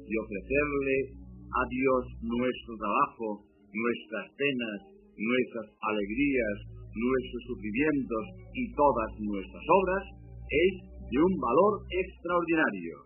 y 0.08 0.12
ofrecerle 0.16 0.96
a 1.44 1.62
Dios 1.76 2.02
nuestro 2.24 2.72
trabajo, 2.80 3.44
nuestras 3.68 4.32
penas, 4.32 4.78
nuestras 5.12 5.68
alegrías, 5.92 6.56
nuestros 6.88 7.42
sufrimientos 7.52 8.24
y 8.56 8.64
todas 8.72 9.12
nuestras 9.20 9.64
obras 9.76 10.04
es 10.24 10.72
de 11.04 11.18
un 11.20 11.34
valor 11.36 11.84
extraordinario 11.92 12.96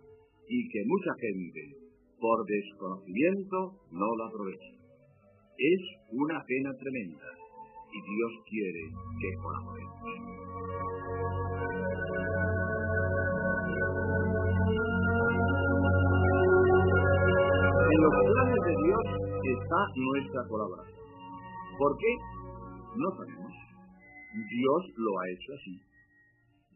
y 0.46 0.58
que 0.70 0.86
mucha 0.86 1.12
gente, 1.18 1.82
por 2.22 2.46
desconocimiento, 2.46 3.82
no 3.90 4.06
la 4.16 4.26
aprovecha. 4.30 4.78
Es 5.58 5.82
una 6.12 6.38
pena 6.46 6.70
tremenda 6.78 7.26
y 7.90 7.98
Dios 7.98 8.32
quiere 8.46 8.82
que 9.20 9.30
colaboremos. 9.42 9.92
está 19.52 19.76
nuestra 19.96 20.42
colaboración. 20.48 21.02
¿Por 21.78 21.96
qué? 21.98 22.12
No 22.96 23.08
sabemos. 23.16 23.52
Dios 24.32 24.82
lo 24.96 25.18
ha 25.18 25.28
hecho 25.30 25.52
así. 25.58 25.76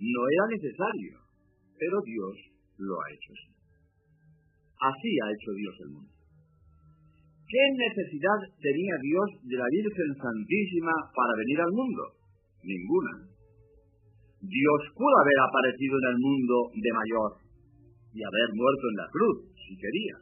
No 0.01 0.21
era 0.29 0.45
necesario, 0.51 1.19
pero 1.79 2.01
Dios 2.03 2.37
lo 2.79 2.95
ha 3.01 3.11
hecho 3.13 3.33
así. 3.33 3.56
Así 4.87 5.11
ha 5.19 5.29
hecho 5.35 5.51
Dios 5.57 5.75
el 5.83 5.91
mundo. 5.99 6.13
¿Qué 7.47 7.63
necesidad 7.79 8.39
tenía 8.59 8.95
Dios 9.03 9.29
de 9.43 9.57
la 9.57 9.69
Virgen 9.71 10.11
Santísima 10.19 10.95
para 11.15 11.39
venir 11.39 11.59
al 11.63 11.73
mundo? 11.73 12.03
Ninguna. 12.63 13.13
Dios 14.43 14.81
pudo 14.95 15.17
haber 15.23 15.39
aparecido 15.43 15.95
en 15.95 16.07
el 16.11 16.19
mundo 16.23 16.57
de 16.75 16.91
mayor 16.91 17.31
y 18.15 18.21
haber 18.23 18.49
muerto 18.55 18.85
en 18.91 18.97
la 18.99 19.09
cruz, 19.11 19.37
si 19.59 19.75
quería. 19.79 20.17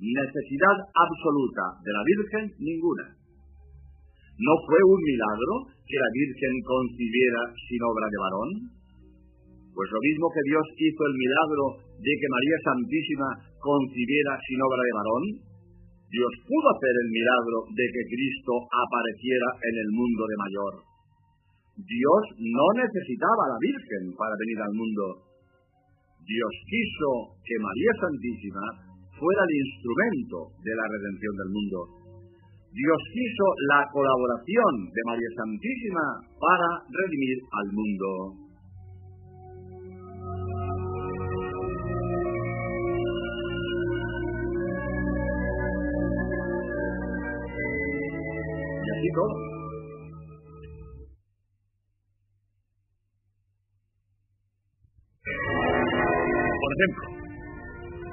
Necesidad 0.00 0.76
absoluta 0.92 1.64
de 1.84 1.92
la 1.92 2.02
Virgen, 2.04 2.44
ninguna. 2.60 3.06
¿No 4.40 4.54
fue 4.64 4.80
un 4.88 5.00
milagro 5.04 5.68
que 5.84 6.00
la 6.00 6.10
Virgen 6.16 6.54
concibiera 6.64 7.40
sin 7.68 7.80
obra 7.84 8.06
de 8.08 8.18
varón? 8.24 8.79
Pues 9.80 9.96
lo 9.96 10.04
mismo 10.12 10.28
que 10.28 10.44
Dios 10.44 10.66
hizo 10.76 11.02
el 11.08 11.16
milagro 11.16 11.64
de 12.04 12.12
que 12.12 12.28
María 12.36 12.58
Santísima 12.68 13.28
concibiera 13.64 14.36
sin 14.44 14.60
obra 14.60 14.76
de 14.76 14.92
varón, 14.92 15.24
Dios 16.04 16.32
pudo 16.44 16.66
hacer 16.68 16.94
el 17.00 17.08
milagro 17.08 17.64
de 17.72 17.86
que 17.88 18.04
Cristo 18.12 18.60
apareciera 18.68 19.48
en 19.56 19.74
el 19.80 19.90
mundo 19.96 20.22
de 20.28 20.36
mayor. 20.36 20.74
Dios 21.80 22.22
no 22.44 22.66
necesitaba 22.76 23.40
a 23.40 23.52
la 23.56 23.60
Virgen 23.64 24.04
para 24.20 24.36
venir 24.36 24.60
al 24.60 24.74
mundo. 24.76 25.04
Dios 26.28 26.52
quiso 26.68 27.40
que 27.40 27.56
María 27.64 27.92
Santísima 28.04 28.84
fuera 29.16 29.42
el 29.48 29.54
instrumento 29.64 30.60
de 30.60 30.76
la 30.76 30.84
redención 30.92 31.34
del 31.40 31.50
mundo. 31.56 31.78
Dios 32.68 33.00
quiso 33.16 33.46
la 33.72 33.88
colaboración 33.88 34.92
de 34.92 35.02
María 35.08 35.32
Santísima 35.40 36.04
para 36.36 36.68
redimir 36.84 37.38
al 37.48 37.68
mundo. 37.72 38.49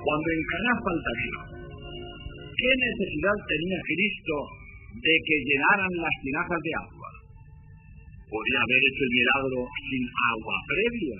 Cuando 0.07 0.27
en 0.31 0.43
Caná 0.47 0.73
falta 0.87 1.11
vino, 1.19 1.41
¿qué 2.47 2.71
necesidad 2.79 3.37
tenía 3.43 3.79
Cristo 3.91 4.35
de 5.03 5.13
que 5.19 5.35
llenaran 5.35 5.93
las 5.99 6.15
tinajas 6.23 6.61
de 6.63 6.73
agua? 6.79 7.09
Podría 8.23 8.61
haber 8.63 8.81
hecho 8.87 9.03
el 9.03 9.13
milagro 9.19 9.59
sin 9.67 10.03
agua 10.31 10.55
previa. 10.63 11.19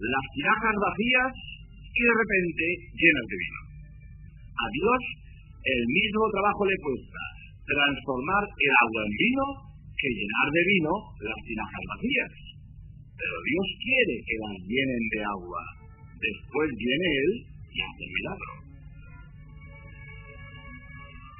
Las 0.00 0.26
tinajas 0.32 0.76
vacías 0.80 1.32
y 1.92 2.00
de 2.00 2.14
repente 2.24 2.64
llenas 2.88 3.26
de 3.28 3.36
vino. 3.36 3.60
A 4.56 4.66
Dios 4.72 5.00
el 5.76 5.82
mismo 5.92 6.24
trabajo 6.32 6.62
le 6.64 6.78
cuesta 6.80 7.22
transformar 7.68 8.44
el 8.48 8.74
agua 8.80 9.00
en 9.04 9.14
vino 9.20 9.44
que 9.92 10.08
llenar 10.08 10.48
de 10.56 10.62
vino 10.72 10.92
las 11.20 11.40
tinajas 11.44 11.84
vacías. 11.84 12.32
Pero 13.12 13.36
Dios 13.44 13.66
quiere 13.76 14.16
que 14.24 14.36
las 14.40 14.56
llenen 14.56 15.04
de 15.12 15.20
agua. 15.20 15.81
Después 16.22 16.70
viene 16.78 17.08
Él 17.18 17.30
y 17.66 17.78
hace 17.82 18.04
milagro. 18.06 18.52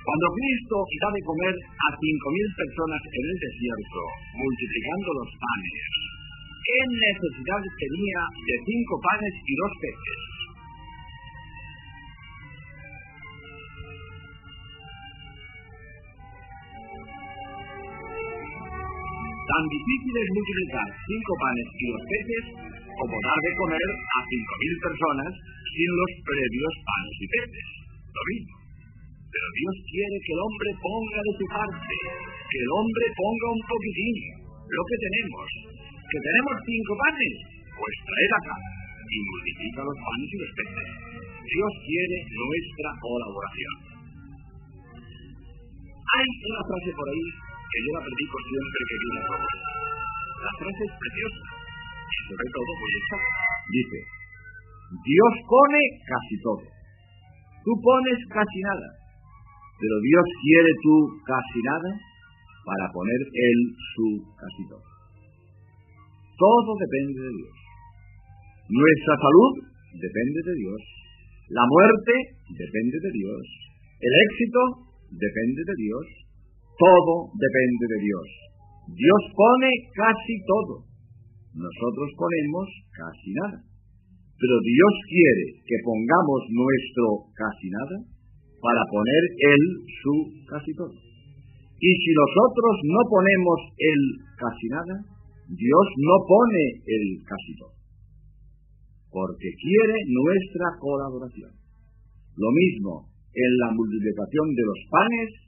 Cuando 0.02 0.26
Cristo 0.34 0.76
da 0.98 1.08
de 1.14 1.22
comer 1.22 1.54
a 1.54 1.88
cinco 1.94 2.26
mil 2.34 2.48
personas 2.58 3.02
en 3.06 3.24
el 3.30 3.38
desierto, 3.38 4.00
multiplicando 4.34 5.08
los 5.22 5.30
panes, 5.38 5.86
¿qué 6.66 6.78
necesidad 6.98 7.62
tenía 7.62 8.20
de 8.42 8.56
cinco 8.66 8.94
panes 8.98 9.34
y 9.46 9.54
dos 9.54 9.72
peces? 9.78 10.20
Tan 19.46 19.64
difícil 19.70 20.14
es 20.18 20.28
multiplicar 20.34 20.88
cinco 21.06 21.32
panes 21.38 21.66
y 21.70 21.84
dos 21.86 22.02
peces 22.10 22.71
como 22.98 23.16
dar 23.24 23.38
de 23.40 23.52
comer 23.56 23.88
a 23.88 24.18
cinco 24.28 24.54
mil 24.60 24.74
personas 24.82 25.30
sin 25.72 25.90
los 25.96 26.12
previos 26.26 26.74
panes 26.84 27.16
y 27.16 27.26
peces. 27.32 27.68
Lo 28.12 28.22
mismo. 28.28 28.54
Pero 29.32 29.46
Dios 29.56 29.76
quiere 29.88 30.16
que 30.20 30.32
el 30.36 30.42
hombre 30.44 30.70
ponga 30.76 31.20
de 31.24 31.32
su 31.40 31.46
parte, 31.48 31.96
que 32.52 32.58
el 32.60 32.70
hombre 32.76 33.06
ponga 33.16 33.48
un 33.56 33.62
poquitín, 33.64 34.16
lo 34.44 34.82
que 34.84 34.96
tenemos. 35.00 35.48
Que 36.04 36.20
tenemos 36.20 36.54
cinco 36.68 36.92
panes, 37.00 37.34
pues 37.72 37.94
traed 38.04 38.32
acá 38.36 38.56
y 39.08 39.16
multiplica 39.24 39.80
los 39.88 39.98
panes 40.04 40.28
y 40.28 40.36
los 40.36 40.52
peces. 40.52 40.88
Dios 41.42 41.72
quiere 41.88 42.16
nuestra 42.28 42.90
colaboración. 43.00 43.74
Hay 46.12 46.28
una 46.28 46.62
frase 46.68 46.90
por 46.92 47.08
ahí 47.08 47.26
que 47.72 47.78
yo 47.80 47.90
la 47.96 48.04
predico 48.04 48.36
siempre 48.36 48.80
que 48.84 48.96
viene 49.00 49.20
a 49.24 49.36
La 50.44 50.52
frase 50.60 50.82
es 50.84 50.94
preciosa 51.00 51.51
todo. 52.36 52.72
Dice, 53.72 53.98
Dios 54.92 55.32
pone 55.48 55.80
casi 56.04 56.36
todo. 56.42 56.64
Tú 57.64 57.72
pones 57.80 58.18
casi 58.28 58.60
nada. 58.60 58.88
Pero 59.78 59.94
Dios 59.98 60.26
quiere 60.42 60.72
tú 60.82 60.94
casi 61.26 61.60
nada 61.62 61.90
para 62.62 62.86
poner 62.92 63.20
Él 63.32 63.58
su 63.94 64.06
casi 64.36 64.62
todo. 64.68 64.86
Todo 66.38 66.70
depende 66.78 67.18
de 67.22 67.32
Dios. 67.34 67.54
Nuestra 68.68 69.14
salud 69.18 69.52
depende 69.96 70.40
de 70.46 70.54
Dios. 70.54 70.80
La 71.50 71.64
muerte 71.66 72.14
depende 72.56 72.96
de 73.02 73.10
Dios. 73.12 73.44
El 74.00 74.14
éxito 74.30 74.60
depende 75.10 75.60
de 75.66 75.76
Dios. 75.76 76.06
Todo 76.78 77.30
depende 77.36 77.84
de 77.90 77.98
Dios. 78.06 78.26
Dios 78.96 79.22
pone 79.34 79.70
casi 79.94 80.34
todo. 80.46 80.91
Nosotros 81.54 82.08
ponemos 82.16 82.66
casi 82.92 83.30
nada. 83.36 83.58
Pero 84.36 84.56
Dios 84.58 84.94
quiere 85.06 85.46
que 85.62 85.76
pongamos 85.84 86.40
nuestro 86.50 87.30
casi 87.36 87.68
nada 87.70 87.96
para 88.58 88.82
poner 88.90 89.22
Él 89.38 89.62
su 90.02 90.14
casi 90.48 90.72
todo. 90.74 90.94
Y 90.94 91.90
si 91.98 92.10
nosotros 92.14 92.74
no 92.88 93.00
ponemos 93.10 93.58
el 93.78 94.00
casi 94.38 94.66
nada, 94.70 94.96
Dios 95.46 95.86
no 95.98 96.16
pone 96.26 96.64
el 96.86 97.04
casi 97.26 97.52
todo. 97.58 97.74
Porque 99.10 99.50
quiere 99.60 99.96
nuestra 100.08 100.78
colaboración. 100.80 101.52
Lo 102.34 102.50
mismo 102.50 103.12
en 103.34 103.50
la 103.60 103.68
multiplicación 103.76 104.46
de 104.56 104.64
los 104.64 104.80
panes 104.88 105.42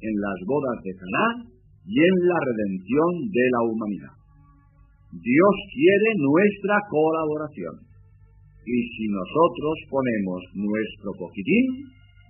en 0.00 0.14
las 0.20 0.38
bodas 0.44 0.76
de 0.84 0.92
Caná 0.92 1.26
y 1.86 1.96
en 1.96 2.16
la 2.28 2.38
redención 2.44 3.10
de 3.32 3.46
la 3.50 3.60
humanidad. 3.64 4.25
Dios 5.16 5.54
quiere 5.72 6.08
nuestra 6.20 6.76
colaboración. 6.90 7.74
Y 8.66 8.76
si 8.92 9.04
nosotros 9.08 9.76
ponemos 9.88 10.40
nuestro 10.54 11.10
poquitín, 11.16 11.66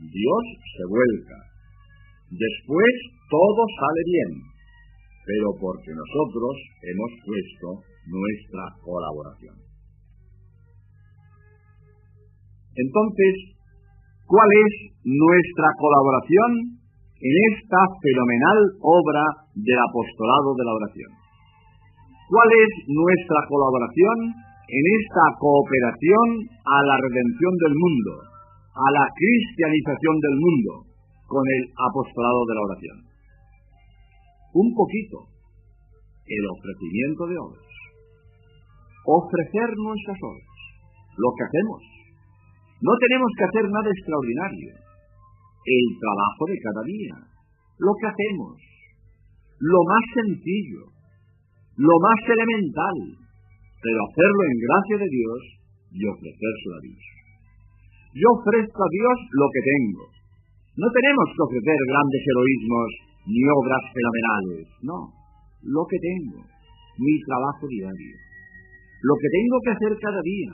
Dios 0.07 0.45
se 0.77 0.85
vuelca. 0.87 1.39
Después 2.31 2.93
todo 3.31 3.63
sale 3.81 4.03
bien, 4.07 4.31
pero 5.25 5.49
porque 5.59 5.91
nosotros 5.91 6.55
hemos 6.85 7.13
puesto 7.25 7.69
nuestra 8.07 8.65
colaboración. 8.85 9.57
Entonces, 12.77 13.35
¿cuál 14.29 14.51
es 14.53 14.73
nuestra 15.03 15.69
colaboración? 15.81 16.77
en 17.17 17.35
esta 17.57 17.81
fenomenal 18.03 18.59
obra 18.81 19.25
del 19.55 19.81
apostolado 19.89 20.53
de 20.53 20.65
la 20.65 20.75
oración. 20.77 21.26
¿Cuál 22.27 22.51
es 22.59 22.71
nuestra 22.91 23.41
colaboración 23.47 24.35
en 24.35 24.85
esta 24.99 25.25
cooperación 25.39 26.27
a 26.59 26.79
la 26.83 26.97
redención 26.99 27.55
del 27.55 27.75
mundo, 27.79 28.13
a 28.75 28.87
la 28.91 29.07
cristianización 29.15 30.17
del 30.19 30.37
mundo 30.43 30.73
con 31.31 31.45
el 31.47 31.63
apostolado 31.71 32.43
de 32.51 32.55
la 32.59 32.67
oración? 32.67 32.99
Un 34.59 34.75
poquito, 34.75 35.31
el 36.27 36.45
ofrecimiento 36.51 37.31
de 37.31 37.37
obras. 37.39 37.71
Ofrecer 39.07 39.69
nuestras 39.79 40.19
obras, 40.19 40.59
lo 41.15 41.31
que 41.31 41.45
hacemos. 41.47 41.81
No 42.83 42.93
tenemos 43.07 43.31
que 43.39 43.47
hacer 43.47 43.65
nada 43.71 43.87
extraordinario 43.87 44.75
el 45.63 45.87
trabajo 46.03 46.43
de 46.51 46.59
cada 46.59 46.83
día, 46.91 47.15
lo 47.79 47.95
que 47.95 48.07
hacemos, 48.11 48.59
lo 49.63 49.81
más 49.87 50.05
sencillo, 50.11 50.96
lo 51.77 51.95
más 52.01 52.21
elemental, 52.25 52.97
pero 53.81 53.99
hacerlo 54.01 54.43
en 54.49 54.57
gracia 54.65 54.97
de 55.05 55.09
Dios 55.13 55.41
y 55.93 56.01
ofrecérselo 56.09 56.75
a 56.77 56.85
Dios. 56.85 57.05
Yo 58.17 58.29
ofrezco 58.33 58.81
a 58.81 58.91
Dios 58.91 59.17
lo 59.33 59.47
que 59.53 59.63
tengo, 59.63 60.05
No 60.77 60.89
tenemos 60.93 61.27
que 61.33 61.41
ofrecer 61.41 61.79
grandes 61.89 62.21
heroísmos 62.21 62.89
ni 63.25 63.41
obras 63.49 63.85
fenomenales, 63.97 64.69
no. 64.85 65.09
Lo 65.65 65.83
que 65.89 65.97
tengo, 65.97 66.45
mi 67.01 67.15
trabajo 67.25 67.65
diario, 67.65 68.17
lo 69.01 69.15
que 69.17 69.29
tengo 69.33 69.57
que 69.65 69.73
hacer 69.73 69.93
cada 69.97 70.21
día, 70.21 70.53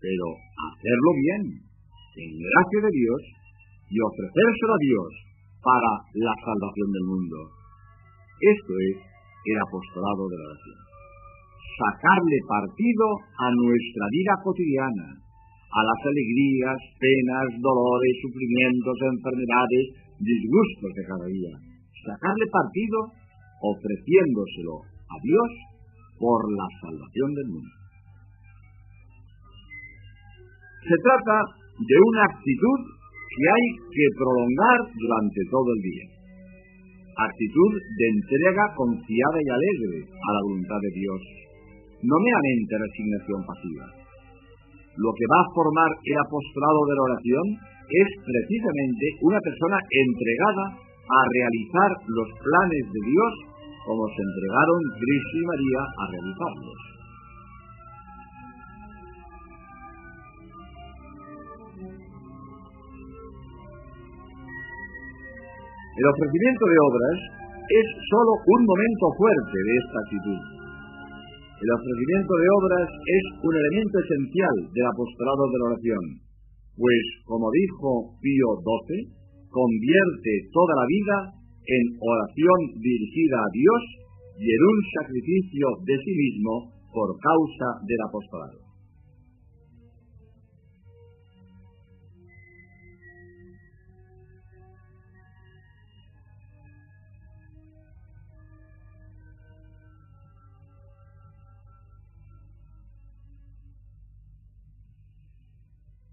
pero 0.00 0.24
hacerlo 0.72 1.10
bien, 1.20 1.42
en 1.52 2.30
gracia 2.32 2.80
de 2.80 2.92
Dios, 2.96 3.20
y 3.92 3.96
ofrecérselo 4.00 4.72
a 4.72 4.82
Dios 4.88 5.10
para 5.60 5.90
la 6.16 6.34
salvación 6.44 6.88
del 6.88 7.04
mundo. 7.04 7.38
Esto 8.40 8.72
es 8.72 8.96
el 9.44 9.58
apostolado 9.62 10.22
de 10.28 10.36
la 10.38 10.46
oración. 10.50 10.78
Sacarle 11.78 12.38
partido 12.48 13.06
a 13.38 13.46
nuestra 13.54 14.04
vida 14.10 14.34
cotidiana, 14.42 15.06
a 15.14 15.80
las 15.84 16.00
alegrías, 16.10 16.78
penas, 16.98 17.46
dolores, 17.60 18.14
sufrimientos, 18.24 18.96
enfermedades, 19.14 19.84
disgustos 20.18 20.90
de 20.96 21.04
cada 21.06 21.26
día. 21.28 21.54
Sacarle 22.02 22.46
partido 22.50 22.98
ofreciéndoselo 23.62 24.74
a 24.84 25.16
Dios 25.22 25.50
por 26.18 26.40
la 26.50 26.66
salvación 26.82 27.30
del 27.34 27.48
mundo. 27.52 27.74
Se 30.82 30.96
trata 31.04 31.36
de 31.78 31.96
una 32.00 32.22
actitud 32.32 32.80
que 33.28 33.44
hay 33.46 33.66
que 33.92 34.06
prolongar 34.18 34.78
durante 34.98 35.40
todo 35.50 35.68
el 35.68 35.80
día. 35.84 36.17
Actitud 37.18 37.72
de 37.98 38.06
entrega 38.14 38.64
confiada 38.78 39.38
y 39.42 39.48
alegre 39.50 40.06
a 40.06 40.30
la 40.38 40.42
voluntad 40.46 40.78
de 40.78 40.92
Dios, 40.94 41.20
no 42.06 42.16
meramente 42.22 42.78
resignación 42.78 43.42
pasiva. 43.42 43.86
Lo 44.98 45.10
que 45.14 45.26
va 45.26 45.42
a 45.42 45.50
formar 45.50 45.90
el 45.98 46.18
apostolado 46.22 46.80
de 46.86 46.94
la 46.94 47.06
oración 47.10 47.46
es 47.90 48.08
precisamente 48.22 49.04
una 49.26 49.40
persona 49.42 49.78
entregada 49.82 50.64
a 50.78 51.18
realizar 51.26 51.90
los 52.06 52.28
planes 52.38 52.84
de 52.86 53.02
Dios 53.02 53.32
como 53.82 54.04
se 54.14 54.22
entregaron 54.22 54.80
Cristo 55.00 55.34
y 55.42 55.46
María 55.48 55.80
a 55.82 56.04
realizarlos. 56.12 56.97
El 65.98 66.06
ofrecimiento 66.14 66.62
de 66.62 66.78
obras 66.78 67.18
es 67.58 67.86
sólo 68.06 68.32
un 68.38 68.62
momento 68.70 69.06
fuerte 69.18 69.58
de 69.58 69.74
esta 69.82 69.98
actitud. 69.98 70.40
El 71.58 71.70
ofrecimiento 71.74 72.32
de 72.38 72.48
obras 72.54 72.88
es 73.02 73.24
un 73.42 73.54
elemento 73.58 73.96
esencial 74.06 74.56
del 74.78 74.86
apostolado 74.94 75.42
de 75.50 75.58
la 75.58 75.66
oración, 75.74 76.04
pues, 76.78 77.04
como 77.26 77.50
dijo 77.50 78.14
Pío 78.22 78.50
XII, 78.62 79.10
convierte 79.50 80.32
toda 80.54 80.72
la 80.78 80.86
vida 80.86 81.16
en 81.66 81.84
oración 81.98 82.78
dirigida 82.78 83.42
a 83.42 83.50
Dios 83.50 83.82
y 84.38 84.46
en 84.54 84.62
un 84.70 84.78
sacrificio 85.02 85.66
de 85.82 85.98
sí 85.98 86.14
mismo 86.14 86.78
por 86.94 87.10
causa 87.18 87.82
del 87.82 88.00
apostolado. 88.06 88.67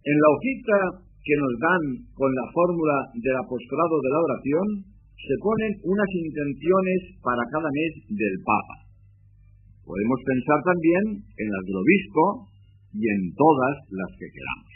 En 0.06 0.16
la 0.22 0.30
hojita 0.30 0.78
que 1.02 1.36
nos 1.42 1.54
dan 1.58 1.84
con 2.14 2.30
la 2.30 2.46
fórmula 2.54 2.98
del 3.18 3.38
apostolado 3.42 3.96
de 4.06 4.12
la 4.14 4.22
oración, 4.22 4.68
se 5.18 5.36
ponen 5.42 5.74
unas 5.82 6.12
intenciones 6.14 7.00
para 7.26 7.42
cada 7.50 7.66
mes 7.74 7.92
del 8.14 8.38
Papa. 8.46 8.86
Podemos 9.82 10.20
pensar 10.22 10.62
también 10.62 11.04
en 11.26 11.48
las 11.50 11.64
del 11.66 11.82
obispo 11.82 12.24
y 12.94 13.02
en 13.02 13.22
todas 13.34 13.76
las 13.98 14.12
que 14.14 14.30
queramos. 14.30 14.74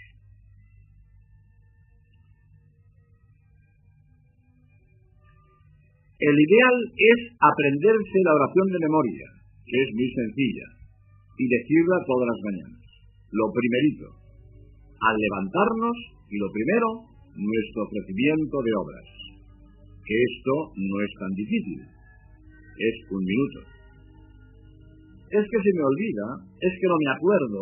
El 6.20 6.36
ideal 6.36 6.78
es 6.98 7.20
aprenderse 7.38 8.18
la 8.26 8.34
oración 8.34 8.68
de 8.74 8.82
memoria, 8.82 9.28
que 9.62 9.78
es 9.78 9.90
muy 9.94 10.10
sencilla, 10.10 10.68
y 11.38 11.46
decirla 11.48 11.98
todas 12.10 12.28
las 12.34 12.40
mañanas. 12.44 12.84
Lo 13.30 13.46
primerito, 13.54 14.29
al 15.02 15.16
levantarnos 15.16 15.98
y 16.30 16.38
lo 16.38 16.52
primero, 16.52 16.88
nuestro 17.36 17.84
ofrecimiento 17.88 18.58
de 18.62 18.72
obras. 18.76 19.08
Que 20.04 20.16
esto 20.16 20.54
no 20.76 20.96
es 21.06 21.12
tan 21.20 21.32
difícil. 21.34 21.82
Es 21.82 22.96
un 23.12 23.24
minuto. 23.24 23.60
Es 25.30 25.46
que 25.46 25.60
se 25.62 25.72
me 25.78 25.84
olvida, 25.86 26.26
es 26.60 26.74
que 26.74 26.88
no 26.90 26.98
me 26.98 27.10
acuerdo. 27.14 27.62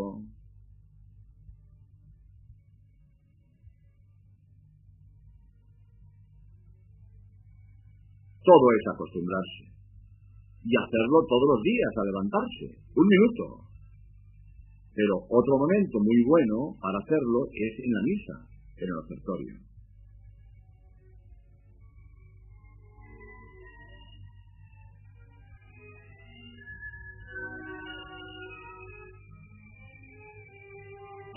Todo 8.44 8.66
es 8.72 8.84
acostumbrarse. 8.96 9.64
Y 10.64 10.72
hacerlo 10.76 11.20
todos 11.28 11.48
los 11.56 11.64
días 11.64 11.92
a 11.92 12.06
levantarse. 12.08 12.66
Un 12.96 13.08
minuto, 13.08 13.67
pero 14.98 15.14
otro 15.30 15.54
momento 15.62 16.02
muy 16.02 16.26
bueno 16.26 16.74
para 16.82 16.98
hacerlo 16.98 17.46
es 17.54 17.74
en 17.86 17.92
la 17.94 18.02
misa, 18.02 18.36
en 18.82 18.88
el 18.90 18.98
ofertorio. 18.98 19.54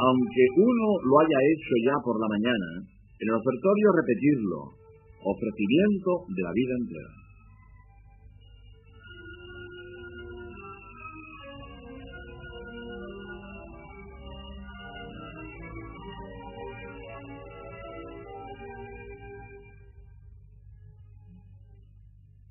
Aunque 0.01 0.45
uno 0.57 0.87
lo 1.05 1.21
haya 1.21 1.41
hecho 1.53 1.75
ya 1.85 1.97
por 2.03 2.17
la 2.17 2.29
mañana, 2.33 2.89
en 2.89 3.29
el 3.29 3.37
ofertorio 3.37 3.93
repetirlo, 3.93 4.73
ofrecimiento 5.21 6.25
de 6.33 6.43
la 6.49 6.53
vida 6.57 6.75
entera. 6.81 7.20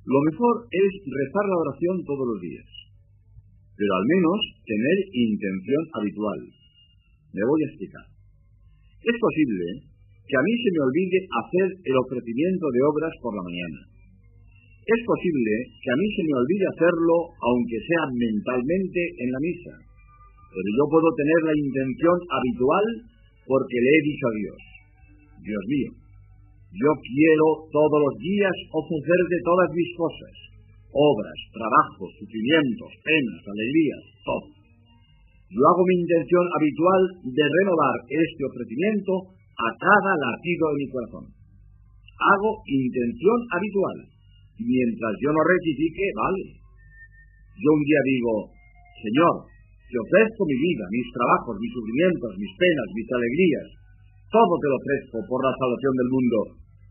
Lo 0.09 0.19
mejor 0.25 0.65
es 0.73 0.91
rezar 1.05 1.45
la 1.45 1.61
oración 1.69 2.01
todos 2.01 2.25
los 2.33 2.41
días, 2.41 2.65
pero 3.77 3.91
al 3.93 4.05
menos 4.09 4.37
tener 4.65 4.97
intención 5.13 5.83
habitual. 6.01 6.39
Me 7.29 7.45
voy 7.45 7.59
a 7.61 7.69
explicar. 7.69 8.05
Es 9.05 9.17
posible 9.21 9.65
que 10.25 10.33
a 10.33 10.45
mí 10.49 10.53
se 10.65 10.71
me 10.73 10.81
olvide 10.81 11.19
hacer 11.29 11.67
el 11.93 11.95
ofrecimiento 12.09 12.65
de 12.73 12.81
obras 12.89 13.13
por 13.21 13.37
la 13.37 13.45
mañana. 13.45 13.79
Es 14.81 15.01
posible 15.05 15.53
que 15.77 15.91
a 15.93 15.99
mí 16.01 16.07
se 16.17 16.25
me 16.25 16.33
olvide 16.41 16.65
hacerlo 16.73 17.15
aunque 17.45 17.77
sea 17.77 18.03
mentalmente 18.09 19.01
en 19.13 19.29
la 19.29 19.41
misa, 19.45 19.73
pero 20.49 20.69
yo 20.73 20.83
puedo 20.89 21.09
tener 21.13 21.39
la 21.45 21.53
intención 21.53 22.17
habitual 22.33 22.85
porque 23.45 23.77
le 23.77 23.89
he 23.93 24.01
dicho 24.09 24.25
a 24.25 24.37
Dios, 24.41 24.59
Dios 25.45 25.63
mío, 25.69 25.89
yo 26.69 26.91
quiero 27.01 27.65
todos 27.73 27.97
los 27.97 28.15
días 28.21 28.53
ofrecerte 28.69 29.35
todas 29.41 29.69
mis 29.73 29.89
cosas, 29.97 30.33
obras, 30.93 31.37
trabajos, 31.49 32.09
sufrimientos, 32.21 32.89
penas, 33.01 33.41
alegrías, 33.41 34.03
todo. 34.21 34.47
Yo 35.49 35.61
hago 35.65 35.81
mi 35.81 35.97
intención 35.97 36.45
habitual 36.45 37.01
de 37.25 37.41
renovar 37.41 37.97
este 38.05 38.41
ofrecimiento 38.45 39.33
a 39.33 39.69
cada 39.81 40.13
latido 40.13 40.63
de 40.69 40.77
mi 40.77 40.87
corazón. 40.93 41.25
Hago 41.25 42.51
intención 42.69 43.39
habitual. 43.49 43.97
Mientras 44.61 45.13
yo 45.25 45.29
no 45.33 45.41
rectifique, 45.41 46.05
vale. 46.13 46.43
Yo 47.57 47.69
un 47.73 47.81
día 47.81 48.01
digo, 48.05 48.33
Señor, 49.01 49.35
te 49.89 49.97
ofrezco 49.97 50.45
mi 50.45 50.53
vida, 50.53 50.85
mis 50.93 51.09
trabajos, 51.17 51.57
mis 51.57 51.73
sufrimientos, 51.73 52.29
mis 52.37 52.53
penas, 52.53 52.87
mis 52.93 53.09
alegrías, 53.09 53.67
todo 54.29 54.53
te 54.61 54.67
lo 54.69 54.77
ofrezco 54.77 55.17
por 55.25 55.39
la 55.41 55.53
salvación 55.57 55.93
del 55.97 56.09
mundo, 56.13 56.39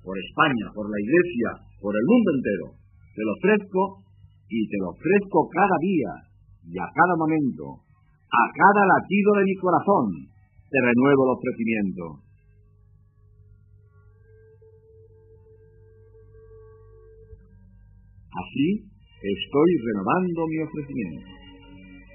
por 0.08 0.16
España, 0.16 0.72
por 0.72 0.88
la 0.88 0.96
Iglesia, 1.04 1.68
por 1.84 1.92
el 1.92 2.04
mundo 2.08 2.28
entero. 2.40 2.66
Te 3.12 3.20
lo 3.28 3.32
ofrezco 3.36 4.08
y 4.48 4.64
te 4.64 4.78
lo 4.80 4.96
ofrezco 4.96 5.38
cada 5.52 5.76
día 5.84 6.12
y 6.64 6.80
a 6.80 6.88
cada 6.96 7.12
momento, 7.20 7.84
a 8.24 8.44
cada 8.56 8.82
latido 8.88 9.36
de 9.36 9.44
mi 9.44 9.54
corazón, 9.60 10.04
te 10.64 10.78
renuevo 10.80 11.28
el 11.28 11.32
ofrecimiento. 11.36 12.04
Así 18.32 18.68
estoy 18.88 19.70
renovando 19.92 20.40
mi 20.48 20.58
ofrecimiento. 20.64 21.28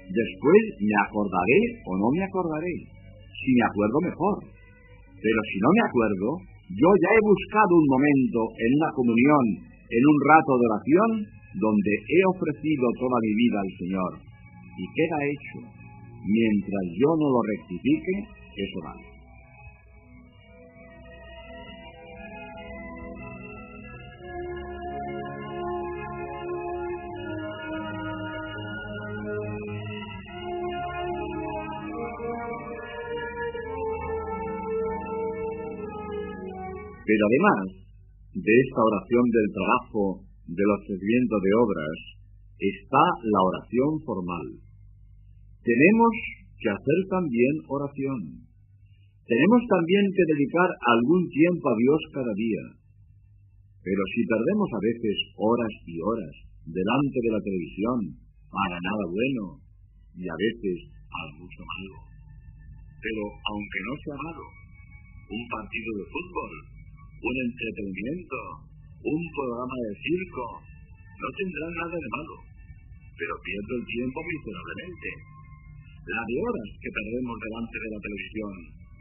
Después 0.02 0.62
me 0.82 0.96
acordaré 0.98 1.60
o 1.86 1.90
no 1.94 2.10
me 2.10 2.24
acordaré. 2.26 2.74
Si 3.38 3.54
me 3.54 3.64
acuerdo 3.70 3.98
mejor, 4.02 4.34
pero 5.14 5.40
si 5.46 5.56
no 5.62 5.70
me 5.70 5.82
acuerdo, 5.86 6.53
Yo 6.72 6.88
ya 6.88 7.10
he 7.12 7.20
buscado 7.20 7.72
un 7.76 7.88
momento 7.92 8.40
en 8.56 8.70
una 8.80 8.90
comunión, 8.96 9.44
en 9.68 10.02
un 10.08 10.18
rato 10.24 10.52
de 10.56 10.64
oración, 10.64 11.10
donde 11.60 11.92
he 12.08 12.20
ofrecido 12.32 12.84
toda 12.98 13.16
mi 13.20 13.32
vida 13.36 13.58
al 13.60 13.72
Señor. 13.78 14.12
Y 14.74 14.84
queda 14.96 15.18
hecho. 15.28 15.58
Mientras 16.24 16.84
yo 16.96 17.10
no 17.20 17.28
lo 17.28 17.40
rectifique, 17.44 18.14
eso 18.56 18.78
vale. 18.80 19.13
Pero 37.04 37.22
además 37.28 37.84
de 38.32 38.52
esta 38.64 38.80
oración 38.80 39.24
del 39.28 39.48
trabajo 39.52 40.02
del 40.48 40.70
ofrecimiento 40.80 41.36
de 41.36 41.52
obras, 41.60 41.96
está 42.56 43.04
la 43.28 43.40
oración 43.44 43.92
formal. 44.08 44.46
Tenemos 45.60 46.12
que 46.56 46.68
hacer 46.72 46.98
también 47.12 47.54
oración. 47.68 48.20
Tenemos 49.24 49.62
también 49.68 50.04
que 50.16 50.24
dedicar 50.32 50.68
algún 50.96 51.28
tiempo 51.28 51.64
a 51.68 51.76
Dios 51.76 52.00
cada 52.12 52.32
día. 52.36 52.64
Pero 53.84 54.02
si 54.16 54.20
perdemos 54.24 54.68
a 54.72 54.80
veces 54.80 55.16
horas 55.36 55.74
y 55.84 55.96
horas 56.00 56.34
delante 56.64 57.18
de 57.20 57.30
la 57.36 57.40
televisión 57.44 57.98
para 58.48 58.80
nada 58.80 59.04
bueno 59.12 59.60
y 60.16 60.24
a 60.24 60.36
veces 60.40 60.76
para 61.04 61.30
mucho 61.36 61.60
malo. 61.60 61.96
Pero 62.96 63.22
aunque 63.28 63.80
no 63.84 63.94
sea 64.00 64.16
malo, 64.24 64.44
un 65.28 65.44
partido 65.52 65.90
de 66.00 66.04
fútbol 66.08 66.73
un 67.24 67.36
entretenimiento, 67.40 68.38
un 69.00 69.22
programa 69.32 69.76
de 69.80 69.92
circo, 69.96 70.44
no 70.60 71.28
tendrá 71.40 71.66
nada 71.72 71.96
de 71.96 72.10
malo, 72.20 72.36
pero 73.16 73.32
pierdo 73.40 73.72
el 73.80 73.84
tiempo 73.88 74.18
miserablemente. 74.20 75.10
La 76.04 76.20
de 76.20 76.36
horas 76.36 76.68
que 76.84 76.92
perdemos 76.92 77.36
delante 77.40 77.76
de 77.80 77.90
la 77.96 78.00
televisión, 78.04 78.52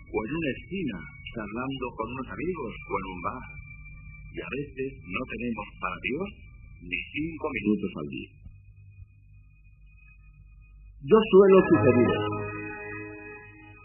o 0.07 0.17
en 0.23 0.31
una 0.39 0.51
esquina, 0.55 0.97
charlando 1.35 1.85
con 1.99 2.07
unos 2.15 2.29
amigos, 2.31 2.71
o 2.71 2.93
en 2.95 3.05
un 3.11 3.19
bar. 3.27 3.45
Y 4.33 4.37
a 4.39 4.49
veces 4.55 4.89
no 5.03 5.21
tenemos 5.27 5.67
para 5.83 5.97
Dios 5.99 6.27
ni 6.79 6.99
cinco 7.11 7.45
minutos 7.51 7.91
al 7.91 8.07
día. 8.07 8.31
Yo 11.03 11.17
suelo 11.19 11.57
sugerir, 11.59 12.11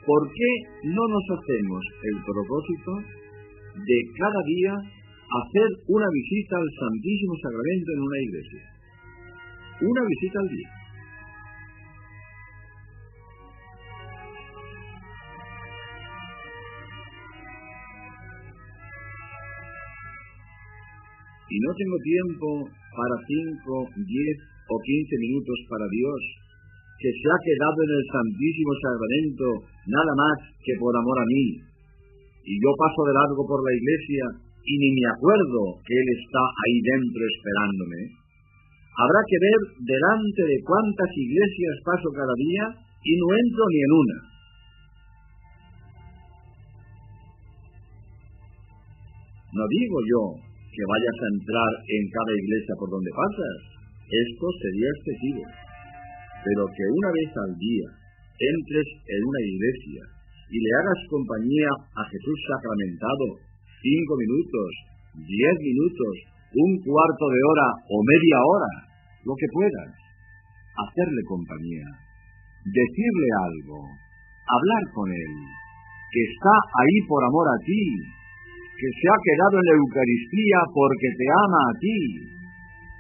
¿por 0.07 0.23
qué 0.31 0.51
no 0.95 1.05
nos 1.11 1.27
hacemos 1.35 1.83
el 2.07 2.17
propósito 2.23 2.93
de 3.85 3.99
cada 4.19 4.41
día 4.47 4.75
hacer 4.75 5.69
una 5.89 6.09
visita 6.13 6.57
al 6.57 6.69
Santísimo 6.73 7.35
Sacramento 7.43 7.89
en 7.93 8.01
una 8.01 8.19
iglesia. 8.19 8.63
Una 9.81 10.03
visita 10.09 10.39
al 10.41 10.49
día. 10.49 10.71
Y 21.49 21.57
no 21.61 21.71
tengo 21.73 21.97
tiempo 22.05 22.47
para 22.93 23.17
cinco, 23.25 23.89
diez 23.97 24.37
o 24.69 24.75
quince 24.85 25.17
minutos 25.17 25.59
para 25.71 25.87
Dios, 25.89 26.21
que 27.01 27.09
se 27.09 27.27
ha 27.31 27.39
quedado 27.41 27.79
en 27.89 27.93
el 27.97 28.05
Santísimo 28.05 28.73
Sacramento 28.85 29.47
nada 29.87 30.13
más 30.13 30.37
que 30.61 30.75
por 30.77 30.93
amor 30.93 31.19
a 31.21 31.25
mí, 31.25 31.78
y 32.49 32.57
yo 32.57 32.73
paso 32.81 33.05
de 33.05 33.13
largo 33.13 33.45
por 33.45 33.61
la 33.61 33.77
iglesia 33.77 34.25
y 34.65 34.73
ni 34.81 34.89
me 34.97 35.07
acuerdo 35.13 35.85
que 35.85 35.93
Él 35.93 36.09
está 36.17 36.41
ahí 36.41 36.77
dentro 36.81 37.23
esperándome, 37.29 38.01
habrá 38.97 39.21
que 39.29 39.37
ver 39.37 39.61
delante 39.85 40.43
de 40.49 40.59
cuántas 40.65 41.11
iglesias 41.13 41.85
paso 41.85 42.09
cada 42.09 42.33
día 42.41 42.65
y 43.05 43.13
no 43.21 43.27
entro 43.37 43.63
ni 43.69 43.79
en 43.85 43.93
una. 43.93 44.19
No 49.53 49.65
digo 49.69 49.99
yo 50.09 50.23
que 50.73 50.85
vayas 50.89 51.19
a 51.21 51.31
entrar 51.37 51.73
en 51.85 52.05
cada 52.09 52.33
iglesia 52.33 52.75
por 52.81 52.89
donde 52.89 53.13
pasas, 53.13 53.57
esto 54.09 54.47
sería 54.57 54.89
excesivo, 54.89 55.45
pero 56.49 56.65
que 56.73 56.85
una 56.97 57.11
vez 57.13 57.31
al 57.45 57.53
día 57.61 57.89
entres 58.41 58.89
en 59.05 59.21
una 59.21 59.43
iglesia 59.45 60.18
y 60.49 60.57
le 60.57 60.71
hagas 60.81 61.01
compañía 61.11 61.71
a 61.93 62.03
Jesús 62.09 62.39
sacramentado 62.49 63.27
cinco 63.85 64.15
minutos, 64.17 64.71
diez 65.29 65.57
minutos, 65.61 66.15
un 66.57 66.73
cuarto 66.81 67.25
de 67.29 67.41
hora 67.45 67.69
o 67.85 67.97
media 68.01 68.39
hora, 68.41 68.73
lo 69.29 69.35
que 69.37 69.49
puedas, 69.53 69.93
hacerle 70.89 71.23
compañía, 71.29 71.89
decirle 72.65 73.29
algo, 73.45 73.79
hablar 74.49 74.85
con 74.97 75.09
él, 75.13 75.33
que 76.09 76.23
está 76.33 76.55
ahí 76.81 76.97
por 77.05 77.21
amor 77.25 77.47
a 77.53 77.59
ti, 77.61 77.85
que 78.81 78.89
se 78.89 79.07
ha 79.13 79.19
quedado 79.21 79.61
en 79.61 79.67
la 79.69 79.77
Eucaristía 79.77 80.59
porque 80.73 81.09
te 81.13 81.27
ama 81.29 81.61
a 81.69 81.75
ti, 81.77 81.99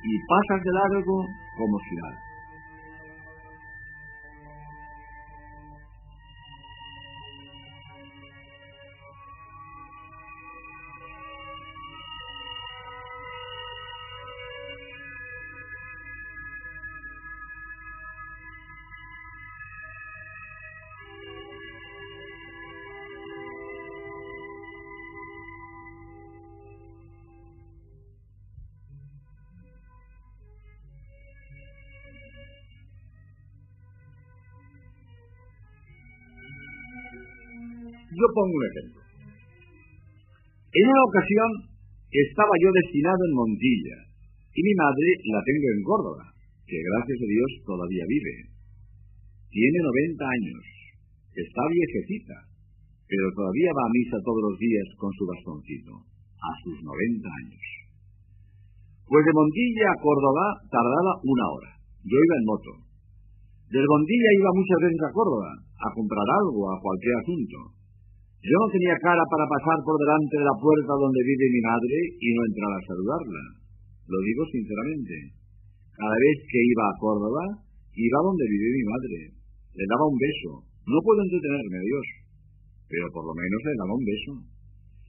y 0.04 0.12
pasas 0.28 0.60
de 0.62 0.72
largo 0.72 1.16
como 1.56 1.76
si 1.88 1.94
nada. 1.96 2.27
Yo 38.18 38.26
pongo 38.34 38.50
un 38.50 38.66
ejemplo. 38.66 39.00
En 40.74 40.84
una 40.90 41.02
ocasión 41.06 41.50
estaba 42.10 42.50
yo 42.58 42.70
destinado 42.74 43.22
en 43.22 43.38
Montilla 43.38 43.98
y 44.58 44.60
mi 44.66 44.74
madre 44.74 45.08
la 45.30 45.40
tengo 45.46 45.66
en 45.70 45.82
Córdoba, 45.86 46.24
que 46.66 46.82
gracias 46.82 47.14
a 47.14 47.30
Dios 47.30 47.50
todavía 47.62 48.04
vive. 48.10 48.34
Tiene 49.54 49.78
90 49.86 50.18
años, 50.18 50.62
está 51.30 51.62
viejecita, 51.70 52.36
pero 53.06 53.26
todavía 53.38 53.70
va 53.70 53.86
a 53.86 53.94
misa 53.94 54.18
todos 54.26 54.42
los 54.50 54.56
días 54.58 54.88
con 54.98 55.14
su 55.14 55.22
bastoncito, 55.22 55.94
a 56.42 56.50
sus 56.66 56.74
90 56.74 57.22
años. 57.22 57.64
Pues 59.06 59.22
de 59.30 59.32
Montilla 59.32 59.94
a 59.94 60.00
Córdoba 60.02 60.44
tardaba 60.66 61.12
una 61.22 61.46
hora. 61.54 61.70
Yo 62.02 62.18
iba 62.18 62.34
en 62.34 62.48
moto. 62.50 62.72
Del 63.70 63.86
Montilla 63.86 64.30
iba 64.42 64.58
muchas 64.58 64.80
veces 64.90 65.02
a 65.06 65.14
Córdoba, 65.14 65.50
a 65.54 65.88
comprar 65.94 66.28
algo, 66.42 66.66
a 66.66 66.82
cualquier 66.82 67.14
asunto. 67.22 67.77
Yo 68.38 68.54
no 68.54 68.68
tenía 68.70 68.94
cara 69.02 69.24
para 69.26 69.50
pasar 69.50 69.78
por 69.82 69.98
delante 69.98 70.34
de 70.38 70.46
la 70.46 70.56
puerta 70.62 70.92
donde 70.94 71.26
vive 71.26 71.54
mi 71.58 71.62
madre 71.66 71.96
y 72.22 72.28
no 72.38 72.40
entrar 72.46 72.70
a 72.70 72.86
saludarla. 72.86 73.42
Lo 74.06 74.18
digo 74.22 74.42
sinceramente. 74.54 75.14
Cada 75.90 76.14
vez 76.14 76.36
que 76.46 76.60
iba 76.62 76.84
a 76.86 76.98
Córdoba, 77.02 77.44
iba 77.98 78.18
donde 78.22 78.46
vive 78.46 78.78
mi 78.78 78.84
madre. 78.86 79.18
Le 79.74 79.84
daba 79.90 80.06
un 80.06 80.18
beso. 80.22 80.50
No 80.86 80.98
puedo 81.02 81.18
entretenerme, 81.26 81.78
Dios. 81.82 82.06
Pero 82.86 83.06
por 83.10 83.26
lo 83.26 83.34
menos 83.34 83.60
le 83.66 83.74
daba 83.74 83.98
un 83.98 84.06
beso. 84.06 84.32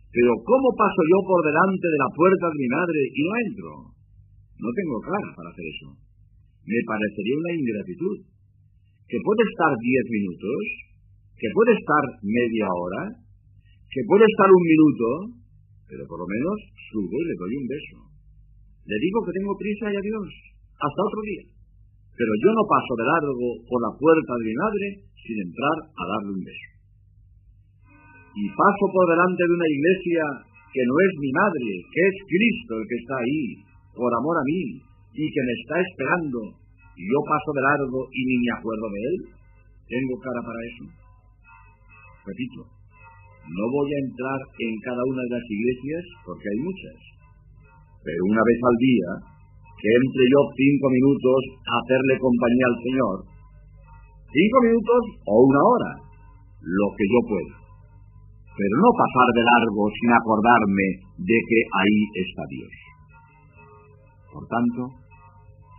Pero 0.09 0.31
¿cómo 0.41 0.67
paso 0.73 1.01
yo 1.05 1.19
por 1.21 1.41
delante 1.45 1.85
de 1.85 1.99
la 2.01 2.09
puerta 2.09 2.45
de 2.49 2.57
mi 2.57 2.69
madre 2.73 2.99
y 3.13 3.21
no 3.21 3.31
entro? 3.45 3.71
No 4.57 4.69
tengo 4.73 4.97
cara 5.05 5.29
para 5.37 5.49
hacer 5.53 5.65
eso. 5.69 5.89
Me 6.65 6.81
parecería 6.81 7.37
una 7.37 7.53
ingratitud. 7.53 8.17
¿Que 9.05 9.17
puede 9.21 9.43
estar 9.45 9.71
diez 9.77 10.05
minutos? 10.09 10.88
Que 11.39 11.49
puede 11.55 11.71
estar 11.71 12.03
media 12.21 12.67
hora, 12.67 13.01
que 13.87 14.03
puede 14.05 14.27
estar 14.27 14.49
un 14.51 14.63
minuto, 14.67 15.07
pero 15.87 16.03
por 16.05 16.19
lo 16.19 16.27
menos 16.27 16.55
subo 16.91 17.15
y 17.15 17.25
le 17.31 17.35
doy 17.39 17.53
un 17.55 17.67
beso. 17.67 17.97
Le 18.85 18.97
digo 18.99 19.23
que 19.23 19.35
tengo 19.39 19.55
prisa 19.55 19.85
y 19.89 19.95
adiós, 19.95 20.27
hasta 20.75 21.07
otro 21.07 21.21
día. 21.23 21.45
Pero 22.13 22.31
yo 22.43 22.49
no 22.51 22.63
paso 22.67 22.93
de 22.99 23.05
largo 23.07 23.47
por 23.63 23.79
la 23.79 23.93
puerta 23.95 24.33
de 24.35 24.45
mi 24.51 24.55
madre 24.59 24.85
sin 25.15 25.37
entrar 25.39 25.77
a 25.95 26.03
darle 26.03 26.35
un 26.35 26.43
beso. 26.43 26.69
Y 28.35 28.45
paso 28.51 28.85
por 28.91 29.05
delante 29.07 29.41
de 29.47 29.55
una 29.55 29.69
iglesia 29.71 30.23
que 30.69 30.83
no 30.85 30.95
es 30.99 31.11
mi 31.23 31.31
madre, 31.33 31.69
que 31.87 32.01
es 32.03 32.15
Cristo 32.27 32.71
el 32.77 32.85
que 32.85 32.99
está 32.99 33.15
ahí, 33.17 33.43
por 33.95 34.11
amor 34.13 34.35
a 34.37 34.45
mí, 34.45 34.61
y 35.15 35.25
que 35.25 35.41
me 35.41 35.53
está 35.63 35.75
esperando, 35.81 36.39
y 36.93 37.01
yo 37.07 37.19
paso 37.25 37.49
de 37.55 37.63
largo 37.63 37.99
y 38.11 38.21
ni 38.27 38.35
me 38.43 38.51
acuerdo 38.53 38.85
de 38.91 39.01
él. 39.07 39.15
¿Tengo 39.89 40.15
cara 40.21 40.41
para 40.45 40.61
eso? 40.69 41.08
Repito, 42.25 42.61
No 43.49 43.65
voy 43.71 43.89
a 43.89 44.03
entrar 44.05 44.39
en 44.59 44.73
cada 44.83 45.01
una 45.09 45.21
de 45.25 45.33
las 45.39 45.45
iglesias 45.49 46.03
porque 46.25 46.47
hay 46.49 46.59
muchas. 46.61 46.97
Pero 48.03 48.21
una 48.29 48.43
vez 48.45 48.59
al 48.61 48.77
día, 48.77 49.09
que 49.79 49.89
entre 49.89 50.23
yo 50.27 50.41
cinco 50.53 50.87
minutos 50.91 51.39
a 51.65 51.73
hacerle 51.79 52.13
compañía 52.19 52.67
al 52.67 52.79
Señor, 52.83 53.15
cinco 54.27 54.57
minutos 54.69 55.01
o 55.23 55.33
una 55.49 55.61
hora, 55.63 55.91
lo 56.59 56.87
que 56.93 57.05
yo 57.07 57.19
pueda. 57.25 57.55
Pero 58.53 58.73
no 58.75 58.91
pasar 58.91 59.27
de 59.33 59.43
largo 59.47 59.83
sin 59.95 60.11
acordarme 60.11 60.87
de 61.15 61.37
que 61.47 61.59
ahí 61.79 61.99
está 62.27 62.43
Dios. 62.51 62.75
Por 64.35 64.43
tanto, 64.45 64.81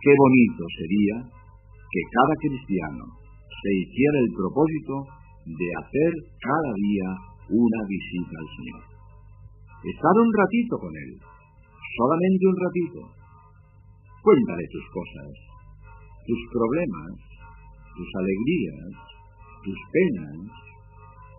qué 0.01 0.11
bonito 0.17 0.63
sería 0.81 1.15
que 1.23 2.01
cada 2.09 2.35
cristiano 2.41 3.03
se 3.45 3.69
hiciera 3.85 4.17
el 4.25 4.31
propósito 4.33 5.20
de 5.45 5.67
hacer 5.81 6.11
cada 6.37 6.71
día 6.77 7.07
una 7.49 7.81
visita 7.89 8.35
al 8.37 8.49
Señor. 8.55 8.83
Estar 9.81 10.15
un 10.21 10.31
ratito 10.31 10.77
con 10.77 10.93
Él, 10.93 11.11
solamente 11.97 12.43
un 12.45 12.57
ratito. 12.61 12.99
Cuéntale 14.21 14.65
tus 14.69 14.85
cosas, 14.93 15.29
tus 16.29 16.41
problemas, 16.53 17.17
tus 17.97 18.09
alegrías, 18.21 18.93
tus 19.65 19.79
penas. 19.89 20.37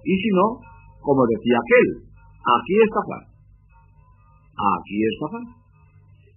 Y 0.02 0.14
si 0.18 0.30
no, 0.34 0.58
como 0.98 1.22
decía 1.30 1.56
aquel, 1.62 1.88
aquí 2.42 2.74
está 2.82 3.00
Juan. 3.06 3.24
Aquí 4.50 4.98
está 5.14 5.24
Juan. 5.30 5.46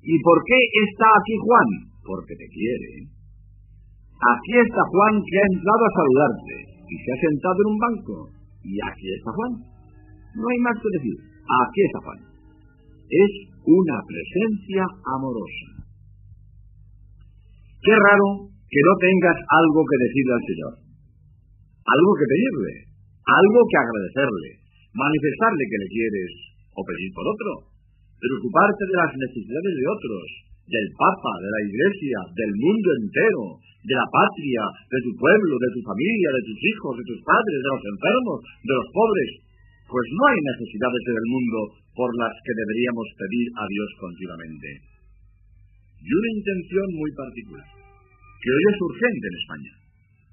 ¿Y 0.05 0.15
por 0.21 0.37
qué 0.45 0.59
está 0.85 1.07
aquí 1.17 1.35
Juan? 1.41 1.69
Porque 2.05 2.37
te 2.37 2.47
quiere. 2.53 3.09
Aquí 4.13 4.53
está 4.61 4.81
Juan 4.85 5.13
que 5.17 5.37
ha 5.41 5.47
entrado 5.49 5.81
a 5.81 5.95
saludarte 5.97 6.74
y 6.85 6.95
se 7.01 7.09
ha 7.11 7.17
sentado 7.19 7.57
en 7.59 7.69
un 7.73 7.79
banco. 7.79 8.15
Y 8.65 8.73
aquí 8.81 9.07
está 9.13 9.29
Juan. 9.33 9.53
No 10.35 10.45
hay 10.45 10.59
más 10.65 10.77
que 10.81 10.89
decir. 10.97 11.17
Aquí 11.45 11.81
está 11.85 11.99
Juan. 12.05 12.19
Es 13.05 13.31
una 13.65 13.97
presencia 14.05 14.83
amorosa. 15.15 15.69
Qué 17.81 17.93
raro 17.93 18.49
que 18.49 18.81
no 18.81 18.93
tengas 18.97 19.37
algo 19.45 19.81
que 19.85 20.03
decirle 20.09 20.33
al 20.33 20.45
Señor. 20.49 20.73
Algo 21.85 22.11
que 22.17 22.25
pedirle. 22.25 22.73
Algo 23.25 23.59
que 23.69 23.77
agradecerle. 23.77 24.51
Manifestarle 24.93 25.63
que 25.69 25.81
le 25.85 25.89
quieres 25.93 26.31
o 26.73 26.81
pedir 26.81 27.09
por 27.13 27.25
otro. 27.29 27.51
Preocuparte 28.17 28.83
de 28.89 28.97
las 28.97 29.11
necesidades 29.13 29.73
de 29.77 29.85
otros. 29.85 30.25
Del 30.65 30.87
Papa, 30.97 31.33
de 31.45 31.49
la 31.49 31.61
Iglesia, 31.61 32.17
del 32.33 32.53
mundo 32.57 32.89
entero, 33.05 33.43
de 33.85 33.93
la 33.93 34.07
patria, 34.09 34.63
de 34.89 34.99
tu 35.05 35.11
pueblo, 35.13 35.53
de 35.61 35.69
tu 35.77 35.81
familia, 35.85 36.29
de 36.33 36.45
tus 36.49 36.59
hijos, 36.59 36.93
de 36.97 37.05
tus 37.05 37.21
padres, 37.21 37.57
de 37.61 37.69
los 37.69 37.85
enfermos, 37.85 38.37
de 38.65 38.73
los 38.73 38.87
pobres. 38.89 39.31
Pues 39.85 40.05
no 40.09 40.23
hay 40.25 40.39
necesidades 40.41 41.03
en 41.05 41.17
el 41.21 41.27
mundo 41.29 41.59
por 41.93 42.09
las 42.17 42.33
que 42.41 42.53
deberíamos 42.57 43.07
pedir 43.13 43.47
a 43.61 43.65
Dios 43.69 43.89
continuamente. 44.01 44.69
Y 46.01 46.09
una 46.09 46.31
intención 46.33 46.87
muy 46.97 47.11
particular, 47.13 47.69
que 48.41 48.49
hoy 48.49 48.63
es 48.73 48.77
urgente 48.81 49.25
en 49.29 49.37
España. 49.37 49.73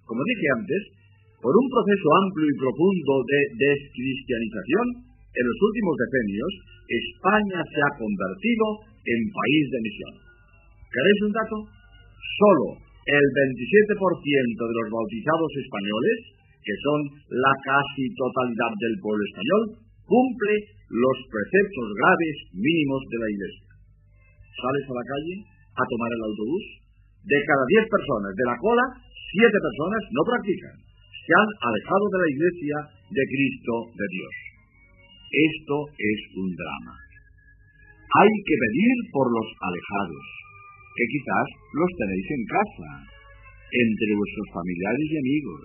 Como 0.08 0.20
dije 0.24 0.46
antes, 0.56 0.82
por 1.44 1.52
un 1.52 1.68
proceso 1.68 2.08
amplio 2.24 2.46
y 2.48 2.60
profundo 2.60 3.12
de 3.28 3.40
descristianización, 3.68 4.86
en 5.32 5.44
los 5.44 5.58
últimos 5.60 5.94
decenios, 5.96 6.52
España 6.88 7.60
se 7.66 7.80
ha 7.82 7.90
convertido 7.98 8.66
en 9.02 9.20
país 9.32 9.64
de 9.72 9.80
misión. 9.82 10.14
¿Queréis 10.92 11.20
un 11.24 11.32
dato? 11.32 11.56
Solo 12.36 12.66
el 12.76 13.26
27% 13.32 14.60
de 14.60 14.76
los 14.76 14.88
bautizados 14.92 15.52
españoles, 15.56 16.16
que 16.60 16.76
son 16.84 17.00
la 17.32 17.54
casi 17.64 18.04
totalidad 18.12 18.72
del 18.76 19.00
pueblo 19.00 19.24
español, 19.24 19.62
cumple 20.04 20.54
los 20.92 21.16
preceptos 21.32 21.86
graves 21.96 22.36
mínimos 22.52 23.00
de 23.08 23.18
la 23.24 23.28
Iglesia. 23.32 23.72
Sales 24.52 24.84
a 24.84 24.94
la 25.00 25.06
calle 25.08 25.36
a 25.72 25.82
tomar 25.88 26.10
el 26.12 26.22
autobús, 26.28 26.64
de 27.24 27.38
cada 27.40 27.64
10 27.80 27.88
personas 27.88 28.32
de 28.36 28.46
la 28.52 28.56
cola, 28.60 28.84
7 29.00 29.48
personas 29.48 30.02
no 30.12 30.22
practican, 30.28 30.76
se 30.76 31.32
han 31.32 31.50
alejado 31.72 32.04
de 32.12 32.18
la 32.20 32.28
Iglesia 32.36 32.76
de 33.08 33.24
Cristo 33.32 33.74
de 33.96 34.06
Dios. 34.12 34.34
Esto 35.32 35.76
es 35.96 36.20
un 36.36 36.50
drama. 36.52 36.94
Hay 38.12 38.32
que 38.44 38.56
pedir 38.60 38.96
por 39.08 39.26
los 39.32 39.48
alejados, 39.56 40.26
que 40.92 41.04
quizás 41.08 41.46
los 41.72 41.90
tenéis 41.96 42.28
en 42.28 42.44
casa, 42.44 42.90
entre 43.72 44.10
vuestros 44.16 44.48
familiares 44.52 45.06
y 45.08 45.16
amigos. 45.16 45.64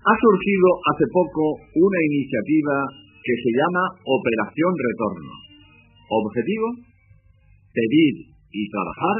Ha 0.00 0.14
surgido 0.16 0.68
hace 0.90 1.06
poco 1.12 1.42
una 1.60 2.00
iniciativa 2.10 2.76
que 3.22 3.36
se 3.36 3.50
llama 3.52 3.84
Operación 4.02 4.72
Retorno. 4.74 5.34
Objetivo, 6.10 6.66
pedir 7.70 8.14
y 8.50 8.62
trabajar 8.66 9.18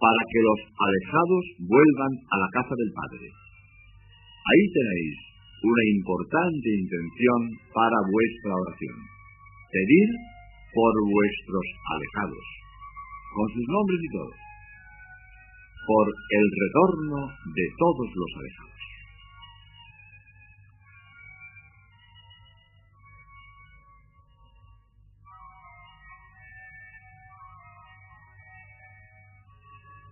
para 0.00 0.22
que 0.30 0.40
los 0.40 0.60
alejados 0.72 1.44
vuelvan 1.68 2.12
a 2.30 2.36
la 2.40 2.48
casa 2.54 2.74
del 2.78 2.92
Padre. 2.94 3.26
Ahí 3.28 4.64
tenéis 4.72 5.14
una 5.64 5.84
importante 5.96 6.68
intención 6.78 7.40
para 7.72 7.98
vuestra 8.04 8.52
oración. 8.54 8.96
Pedir 9.72 10.08
por 10.74 10.92
vuestros 11.06 11.66
alejados, 11.94 12.46
con 13.30 13.46
sus 13.54 13.66
nombres 13.70 14.00
y 14.02 14.10
todo, 14.10 14.34
por 15.86 16.06
el 16.10 16.46
retorno 16.50 17.18
de 17.54 17.66
todos 17.78 18.08
los 18.10 18.30
alejados. 18.42 18.74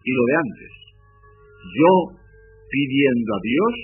Y 0.04 0.10
lo 0.10 0.22
de 0.26 0.34
antes, 0.46 0.72
yo 1.62 1.92
pidiendo 2.70 3.30
a 3.34 3.40
Dios, 3.42 3.74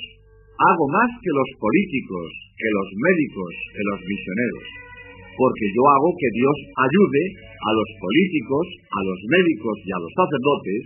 hago 0.59 0.87
más 0.95 1.11
que 1.23 1.31
los 1.31 1.51
políticos, 1.59 2.27
que 2.59 2.71
los 2.71 2.89
médicos, 2.99 3.53
que 3.75 3.83
los 3.83 4.01
misioneros 4.03 4.88
porque 5.39 5.67
yo 5.71 5.83
hago 5.87 6.11
que 6.19 6.31
Dios 6.35 6.57
ayude 6.75 7.23
a 7.47 7.71
los 7.71 7.89
políticos, 8.03 8.65
a 8.91 9.01
los 9.07 9.19
médicos 9.31 9.77
y 9.87 9.91
a 9.95 10.03
los 10.03 10.13
sacerdotes 10.19 10.81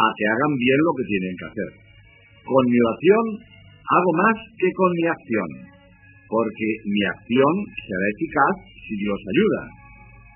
a 0.00 0.06
que 0.16 0.24
hagan 0.24 0.52
bien 0.56 0.80
lo 0.80 0.92
que 0.96 1.04
tienen 1.04 1.34
que 1.36 1.48
hacer. 1.52 1.70
Con 2.48 2.64
mi 2.64 2.78
oración 2.80 3.24
hago 3.84 4.10
más 4.16 4.36
que 4.56 4.70
con 4.72 4.90
mi 4.96 5.04
acción, 5.04 5.50
porque 6.32 6.68
mi 6.88 7.02
acción 7.12 7.54
será 7.76 8.04
eficaz 8.16 8.54
si 8.88 8.94
Dios 9.04 9.20
ayuda, 9.20 9.62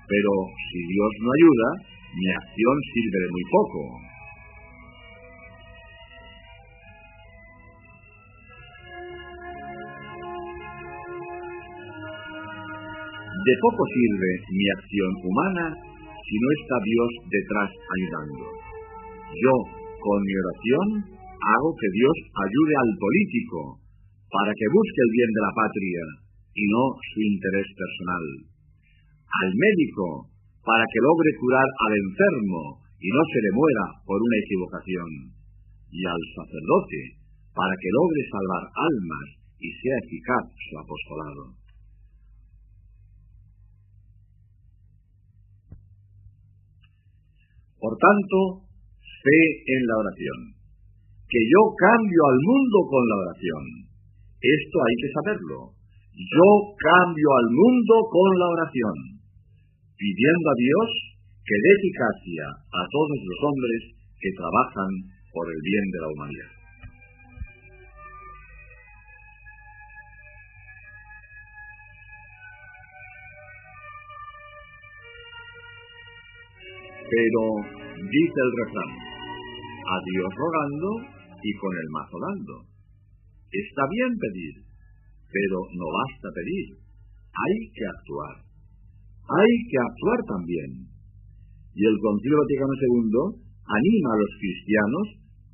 pero 0.05 0.31
si 0.69 0.79
Dios 0.85 1.11
no 1.25 1.29
ayuda, 1.33 1.69
mi 2.13 2.27
acción 2.29 2.75
sirve 2.93 3.17
de 3.17 3.29
muy 3.33 3.45
poco. 3.49 3.81
De 13.45 13.53
poco 13.61 13.83
sirve 13.93 14.31
mi 14.57 14.65
acción 14.73 15.11
humana 15.21 15.65
si 15.77 16.35
no 16.41 16.49
está 16.49 16.75
Dios 16.81 17.11
detrás 17.29 17.69
ayudando. 17.69 18.45
Yo, 19.37 19.53
con 20.01 20.17
mi 20.25 20.33
oración, 20.33 20.87
hago 21.13 21.69
que 21.77 21.89
Dios 21.93 22.17
ayude 22.41 22.73
al 22.73 22.91
político 22.97 23.77
para 24.33 24.49
que 24.49 24.73
busque 24.73 25.01
el 25.05 25.11
bien 25.13 25.29
de 25.29 25.45
la 25.45 25.53
patria 25.53 26.03
y 26.57 26.63
no 26.73 26.83
su 26.97 27.19
interés 27.21 27.69
personal. 27.69 28.25
Al 29.29 29.49
médico 29.53 30.25
para 30.65 30.85
que 30.89 31.05
logre 31.05 31.29
curar 31.37 31.69
al 31.69 31.93
enfermo 32.01 32.81
y 32.97 33.07
no 33.13 33.21
se 33.29 33.39
le 33.45 33.51
muera 33.53 33.85
por 34.09 34.17
una 34.17 34.37
equivocación. 34.41 35.09
Y 35.93 36.01
al 36.01 36.23
sacerdote 36.33 37.21
para 37.53 37.77
que 37.77 37.93
logre 37.93 38.21
salvar 38.25 38.63
almas 38.73 39.27
y 39.61 39.69
sea 39.69 40.01
eficaz 40.01 40.45
su 40.49 40.73
apostolado. 40.81 41.64
Por 47.85 47.93
tanto, 48.01 48.65
fe 49.21 49.41
en 49.61 49.81
la 49.85 49.95
oración. 50.01 50.57
Que 51.29 51.37
yo 51.37 51.61
cambio 51.77 52.21
al 52.33 52.39
mundo 52.41 52.77
con 52.89 53.03
la 53.05 53.17
oración. 53.29 53.63
Esto 54.41 54.75
hay 54.81 54.95
que 55.05 55.13
saberlo. 55.13 55.59
Yo 56.17 56.49
cambio 56.81 57.29
al 57.29 57.49
mundo 57.53 57.93
con 58.09 58.29
la 58.41 58.47
oración, 58.57 58.97
pidiendo 60.01 60.47
a 60.49 60.57
Dios 60.57 60.87
que 61.45 61.61
dé 61.61 61.69
eficacia 61.77 62.45
a 62.57 62.81
todos 62.89 63.19
los 63.21 63.39
hombres 63.53 63.81
que 64.17 64.33
trabajan 64.33 64.91
por 65.29 65.45
el 65.45 65.61
bien 65.61 65.85
de 65.93 65.99
la 66.01 66.09
humanidad. 66.09 66.54
Pero 77.05 77.41
dice 78.01 78.39
el 78.41 78.51
refrán, 78.65 78.91
a 79.85 79.95
Dios 80.01 80.29
rogando 80.33 80.89
y 81.37 81.51
con 81.61 81.71
el 81.77 81.87
mazo 81.93 82.17
dando. 82.17 82.55
Está 83.53 83.83
bien 83.85 84.11
pedir, 84.17 84.55
Pero 85.29 85.57
no 85.77 85.87
basta 85.91 86.27
pedir, 86.33 86.67
hay 87.29 87.55
que 87.75 87.85
actuar. 87.85 88.35
Hay 89.25 89.53
que 89.69 89.77
actuar 89.77 90.19
también. 90.25 90.69
Y 91.75 91.81
el 91.85 91.97
Concilio 91.99 92.39
Vaticano 92.39 92.73
II 92.73 93.45
anima 93.67 94.09
a 94.15 94.21
los 94.21 94.31
cristianos 94.39 95.05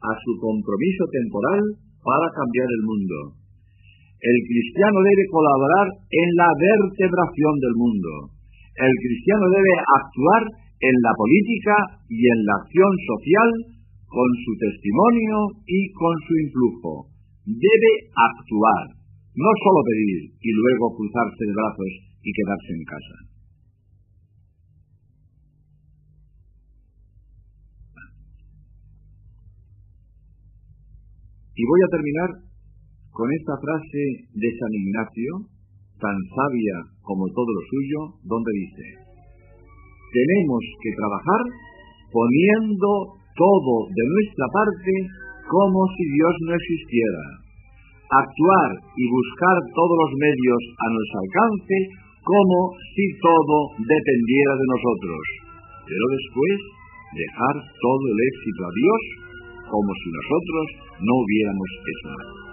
a 0.01 0.11
su 0.21 0.31
compromiso 0.37 1.03
temporal 1.09 1.61
para 2.03 2.27
cambiar 2.29 2.69
el 2.69 2.83
mundo. 2.85 3.17
El 4.21 4.37
cristiano 4.45 4.97
debe 5.01 5.25
colaborar 5.33 5.87
en 5.97 6.29
la 6.37 6.49
vertebración 6.53 7.55
del 7.57 7.75
mundo. 7.75 8.11
El 8.77 8.93
cristiano 9.01 9.45
debe 9.49 9.73
actuar 9.81 10.43
en 10.81 10.95
la 11.05 11.13
política 11.13 11.75
y 12.09 12.17
en 12.17 12.39
la 12.41 12.55
acción 12.65 12.93
social 13.05 13.49
con 14.09 14.29
su 14.43 14.51
testimonio 14.57 15.37
y 15.69 15.79
con 15.93 16.15
su 16.25 16.33
influjo. 16.41 16.93
Debe 17.45 17.93
actuar, 18.11 18.97
no 19.37 19.51
solo 19.61 19.79
pedir 19.85 20.33
y 20.41 20.49
luego 20.51 20.97
cruzarse 20.97 21.41
de 21.45 21.53
brazos 21.53 21.91
y 22.25 22.29
quedarse 22.33 22.71
en 22.73 22.83
casa. 22.89 23.17
Y 31.53 31.63
voy 31.63 31.81
a 31.85 31.93
terminar 31.93 32.29
con 33.11 33.27
esta 33.37 33.53
frase 33.61 34.03
de 34.33 34.49
San 34.57 34.73
Ignacio, 34.73 35.31
tan 36.01 36.17
sabia 36.33 36.77
como 37.05 37.27
todo 37.29 37.51
lo 37.53 37.63
suyo, 37.69 37.99
donde 38.23 38.51
dice, 38.55 39.10
tenemos 40.11 40.61
que 40.83 40.91
trabajar 40.99 41.43
poniendo 42.11 42.89
todo 43.35 43.73
de 43.87 44.03
nuestra 44.03 44.45
parte 44.51 44.93
como 45.47 45.79
si 45.95 46.03
Dios 46.11 46.35
no 46.47 46.53
existiera, 46.55 47.23
actuar 48.11 48.69
y 48.95 49.03
buscar 49.07 49.55
todos 49.71 49.95
los 50.07 50.13
medios 50.19 50.61
a 50.79 50.87
nuestro 50.91 51.17
alcance 51.23 51.77
como 52.23 52.57
si 52.95 53.05
todo 53.19 53.57
dependiera 53.81 54.53
de 54.55 54.67
nosotros, 54.67 55.21
pero 55.87 56.05
después 56.11 56.55
dejar 57.15 57.55
todo 57.81 58.03
el 58.11 58.19
éxito 58.19 58.61
a 58.67 58.71
Dios 58.75 59.01
como 59.67 59.91
si 59.95 60.07
nosotros 60.11 60.65
no 60.99 61.13
hubiéramos 61.23 61.69
hecho 61.87 62.07
nada. 62.11 62.50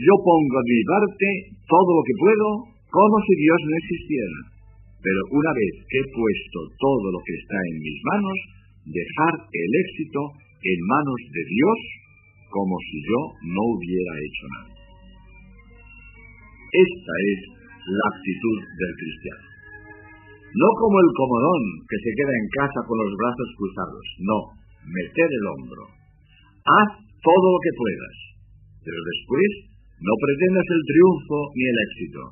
Yo 0.00 0.14
pongo 0.24 0.58
de 0.64 0.72
mi 0.72 0.84
parte 0.88 1.28
todo 1.68 1.90
lo 1.92 2.02
que 2.08 2.16
puedo 2.16 2.48
como 2.88 3.16
si 3.20 3.34
Dios 3.36 3.60
no 3.68 3.74
existiera. 3.76 4.38
Pero 4.96 5.20
una 5.28 5.52
vez 5.52 5.72
que 5.84 5.98
he 6.00 6.08
puesto 6.08 6.58
todo 6.80 7.06
lo 7.12 7.20
que 7.20 7.36
está 7.36 7.58
en 7.68 7.76
mis 7.84 7.98
manos, 8.08 8.38
dejar 8.88 9.34
el 9.44 9.70
éxito 9.76 10.20
en 10.40 10.78
manos 10.88 11.20
de 11.20 11.42
Dios 11.44 11.78
como 12.48 12.74
si 12.80 12.96
yo 13.04 13.20
no 13.44 13.62
hubiera 13.76 14.12
hecho 14.24 14.44
nada. 14.56 14.72
Esta 16.70 17.14
es 17.28 17.38
la 17.84 18.06
actitud 18.08 18.56
del 18.56 18.92
cristiano. 18.96 19.46
No 20.50 20.68
como 20.80 20.96
el 20.96 21.10
comodón 21.12 21.62
que 21.86 21.98
se 22.00 22.10
queda 22.16 22.34
en 22.34 22.48
casa 22.56 22.80
con 22.88 22.96
los 22.98 23.12
brazos 23.20 23.48
cruzados, 23.54 24.06
no, 24.24 24.38
meter 24.82 25.28
el 25.28 25.44
hombro. 25.54 25.84
Haz 26.64 26.90
todo 27.20 27.46
lo 27.52 27.60
que 27.62 27.74
puedas, 27.78 28.16
pero 28.82 28.98
después 28.98 29.69
no 30.00 30.12
pretendas 30.16 30.68
el 30.72 30.82
triunfo 30.88 31.36
ni 31.52 31.64
el 31.68 31.78
éxito. 31.84 32.22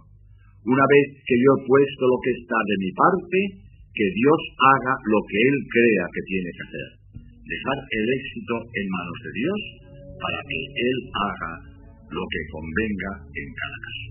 Una 0.65 0.87
vez 0.89 1.07
que 1.21 1.37
yo 1.37 1.51
he 1.53 1.65
puesto 1.69 2.03
lo 2.09 2.19
que 2.25 2.33
está 2.41 2.59
de 2.65 2.77
mi 2.81 2.91
parte, 2.97 3.39
que 3.93 4.07
Dios 4.09 4.41
haga 4.57 4.95
lo 5.05 5.21
que 5.29 5.37
Él 5.37 5.57
crea 5.69 6.05
que 6.09 6.23
tiene 6.29 6.51
que 6.55 6.65
hacer. 6.65 6.89
Dejar 7.45 7.79
el 7.93 8.07
éxito 8.09 8.55
en 8.73 8.87
manos 8.89 9.19
de 9.21 9.33
Dios 9.37 9.61
para 10.17 10.41
que 10.49 10.61
Él 10.65 10.97
haga 11.13 11.53
lo 12.09 12.25
que 12.25 12.43
convenga 12.53 13.13
en 13.33 13.49
cada 13.53 13.79
caso. 13.85 14.09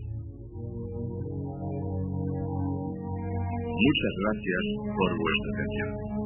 Muchas 3.78 4.14
gracias 4.22 4.64
por 4.86 5.10
vuestra 5.18 5.50
atención. 5.54 6.17